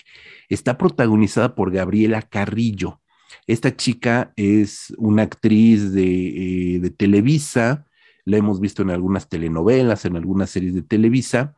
[0.49, 3.01] Está protagonizada por Gabriela Carrillo.
[3.47, 7.88] Esta chica es una actriz de, eh, de Televisa,
[8.29, 11.57] la hemos visto en algunas telenovelas, en algunas series de Televisa,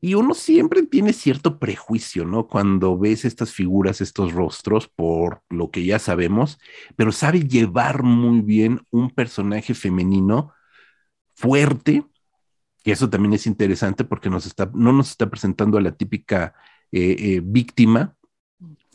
[0.00, 2.46] y uno siempre tiene cierto prejuicio, ¿no?
[2.46, 6.58] Cuando ves estas figuras, estos rostros, por lo que ya sabemos,
[6.94, 10.52] pero sabe llevar muy bien un personaje femenino
[11.34, 12.04] fuerte,
[12.84, 16.54] que eso también es interesante porque nos está, no nos está presentando a la típica
[16.92, 18.15] eh, eh, víctima,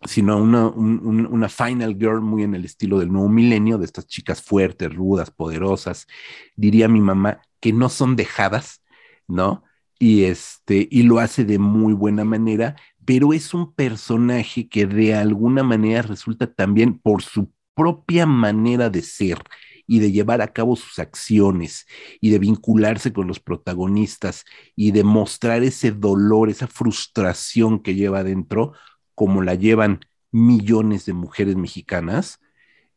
[0.05, 4.07] sino una, un, una final girl muy en el estilo del nuevo milenio, de estas
[4.07, 6.07] chicas fuertes, rudas, poderosas,
[6.55, 8.81] diría mi mamá, que no son dejadas,
[9.27, 9.63] ¿no?
[9.99, 12.75] y este y lo hace de muy buena manera,
[13.05, 19.01] pero es un personaje que de alguna manera resulta también por su propia manera de
[19.03, 19.37] ser
[19.87, 21.85] y de llevar a cabo sus acciones
[22.19, 24.45] y de vincularse con los protagonistas
[24.75, 28.73] y de mostrar ese dolor, esa frustración que lleva adentro,
[29.21, 29.99] como la llevan
[30.31, 32.39] millones de mujeres mexicanas,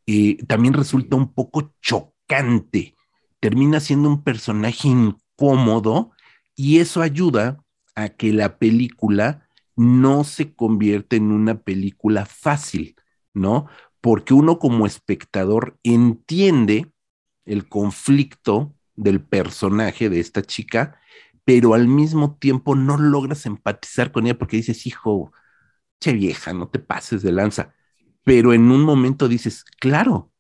[0.07, 2.95] eh, también resulta un poco chocante.
[3.41, 6.13] Termina siendo un personaje incómodo
[6.57, 7.63] y eso ayuda
[7.95, 12.97] a que la película no se convierta en una película fácil,
[13.35, 13.67] ¿no?
[14.01, 16.91] Porque uno como espectador entiende
[17.45, 20.99] el conflicto del personaje de esta chica,
[21.45, 25.31] pero al mismo tiempo no logras empatizar con ella porque dices, hijo,
[26.13, 27.75] vieja, no te pases de lanza.
[28.25, 30.33] Pero en un momento dices, claro,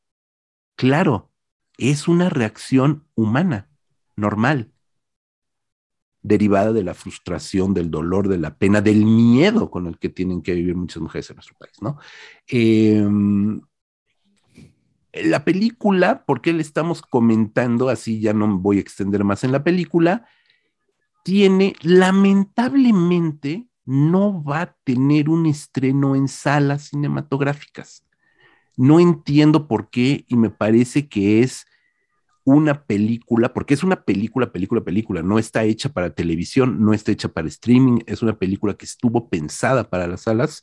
[0.76, 1.32] claro,
[1.78, 3.70] es una reacción humana,
[4.16, 4.74] normal
[6.24, 10.42] derivada de la frustración, del dolor, de la pena, del miedo con el que tienen
[10.42, 11.98] que vivir muchas mujeres en nuestro país, ¿no?
[12.48, 13.60] Em,
[15.12, 17.90] la película, ¿por qué le estamos comentando?
[17.90, 20.26] Así ya no voy a extender más en la película.
[21.22, 28.04] Tiene, lamentablemente, no va a tener un estreno en salas cinematográficas.
[28.76, 31.66] No entiendo por qué y me parece que es
[32.44, 37.10] una película, porque es una película, película, película, no está hecha para televisión, no está
[37.10, 40.62] hecha para streaming, es una película que estuvo pensada para las salas.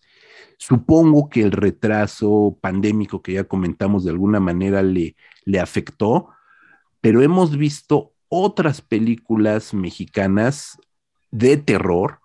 [0.58, 6.30] Supongo que el retraso pandémico que ya comentamos de alguna manera le, le afectó,
[7.02, 10.80] pero hemos visto otras películas mexicanas
[11.32, 12.21] de terror.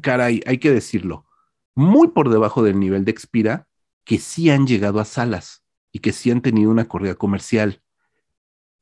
[0.00, 1.26] Caray, hay que decirlo,
[1.74, 3.68] muy por debajo del nivel de Expira,
[4.04, 7.82] que sí han llegado a salas y que sí han tenido una corrida comercial.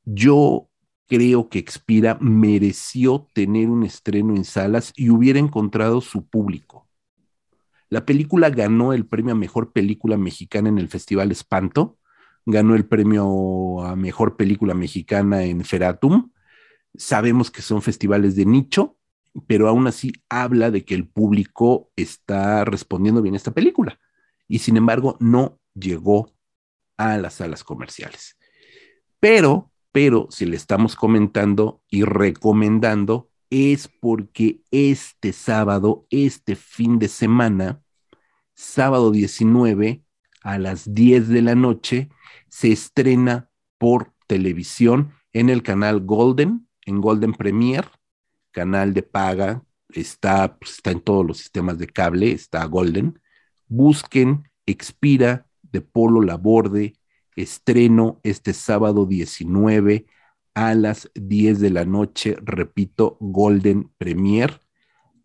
[0.04, 0.70] Yo
[1.06, 6.88] creo que Expira mereció tener un estreno en salas y hubiera encontrado su público.
[7.88, 11.98] La película ganó el premio a mejor película mexicana en el Festival Espanto,
[12.46, 16.30] ganó el premio a mejor película mexicana en Feratum.
[16.94, 18.96] Sabemos que son festivales de nicho,
[19.46, 23.98] pero aún así habla de que el público está respondiendo bien a esta película.
[24.48, 26.32] Y sin embargo, no llegó
[26.96, 28.36] a las salas comerciales.
[29.20, 37.08] Pero, pero si le estamos comentando y recomendando, es porque este sábado, este fin de
[37.08, 37.82] semana,
[38.54, 40.04] sábado 19
[40.42, 42.08] a las 10 de la noche,
[42.48, 47.88] se estrena por televisión en el canal Golden, en Golden Premier,
[48.52, 53.20] canal de paga, está, pues, está en todos los sistemas de cable, está Golden.
[53.68, 56.94] Busquen Expira de Polo Laborde,
[57.36, 60.06] estreno este sábado 19
[60.54, 64.60] a las 10 de la noche, repito, Golden Premier.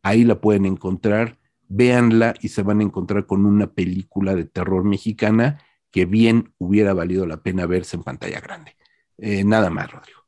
[0.04, 4.84] Ahí la pueden encontrar, véanla y se van a encontrar con una película de terror
[4.84, 5.60] mexicana
[5.92, 8.76] que bien hubiera valido la pena verse en pantalla grande.
[9.18, 10.25] Eh, nada más, Rodrigo.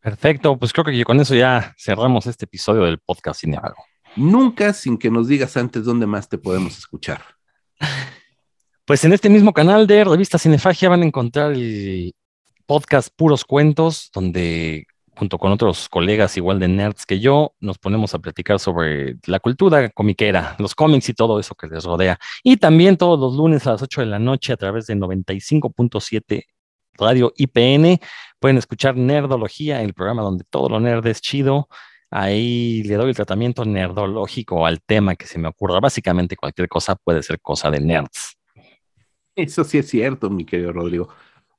[0.00, 3.84] Perfecto, pues creo que con eso ya cerramos este episodio del podcast Cineago.
[4.16, 7.22] Nunca sin que nos digas antes dónde más te podemos escuchar.
[8.86, 12.12] Pues en este mismo canal de Revista Cinefagia van a encontrar el
[12.66, 18.14] podcast Puros Cuentos, donde junto con otros colegas igual de nerds que yo, nos ponemos
[18.14, 22.18] a platicar sobre la cultura comiquera, los cómics y todo eso que les rodea.
[22.42, 26.46] Y también todos los lunes a las 8 de la noche a través de 95.7
[27.00, 27.98] Radio IPN
[28.38, 31.68] pueden escuchar Nerdología, el programa donde todo lo nerd es chido.
[32.10, 35.80] Ahí le doy el tratamiento nerdológico al tema que se me ocurra.
[35.80, 38.36] Básicamente cualquier cosa puede ser cosa de nerds.
[39.36, 41.08] Eso sí es cierto, mi querido Rodrigo.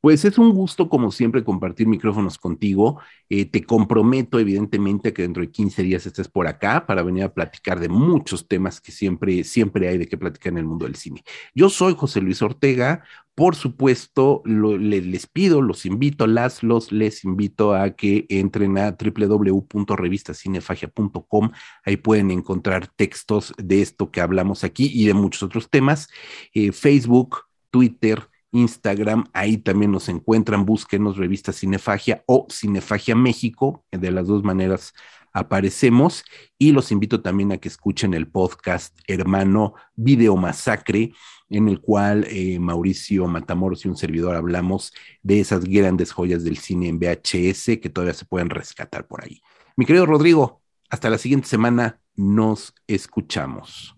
[0.01, 2.99] Pues es un gusto, como siempre, compartir micrófonos contigo.
[3.29, 7.23] Eh, te comprometo, evidentemente, a que dentro de 15 días estés por acá para venir
[7.23, 10.85] a platicar de muchos temas que siempre, siempre hay de qué platicar en el mundo
[10.85, 11.23] del cine.
[11.53, 13.03] Yo soy José Luis Ortega.
[13.41, 21.49] Por supuesto, les pido, los invito, las, los, les invito a que entren a www.revistacinefagia.com.
[21.83, 26.07] Ahí pueden encontrar textos de esto que hablamos aquí y de muchos otros temas.
[26.53, 34.11] Eh, Facebook, Twitter, Instagram, ahí también nos encuentran, búsquenos revista Cinefagia o Cinefagia México, de
[34.11, 34.93] las dos maneras
[35.33, 36.25] aparecemos
[36.57, 41.13] y los invito también a que escuchen el podcast hermano Video Masacre,
[41.51, 46.57] en el cual eh, Mauricio Matamoros y un servidor hablamos de esas grandes joyas del
[46.57, 49.41] cine en VHS que todavía se pueden rescatar por ahí.
[49.75, 53.95] Mi querido Rodrigo, hasta la siguiente semana, nos escuchamos.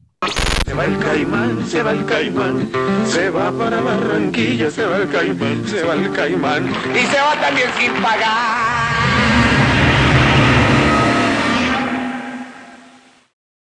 [0.66, 2.70] Se va el caimán, se va el caimán,
[3.06, 6.66] se va para Barranquilla, se va el caimán, se va el caimán.
[6.68, 9.53] Y se va también sin pagar.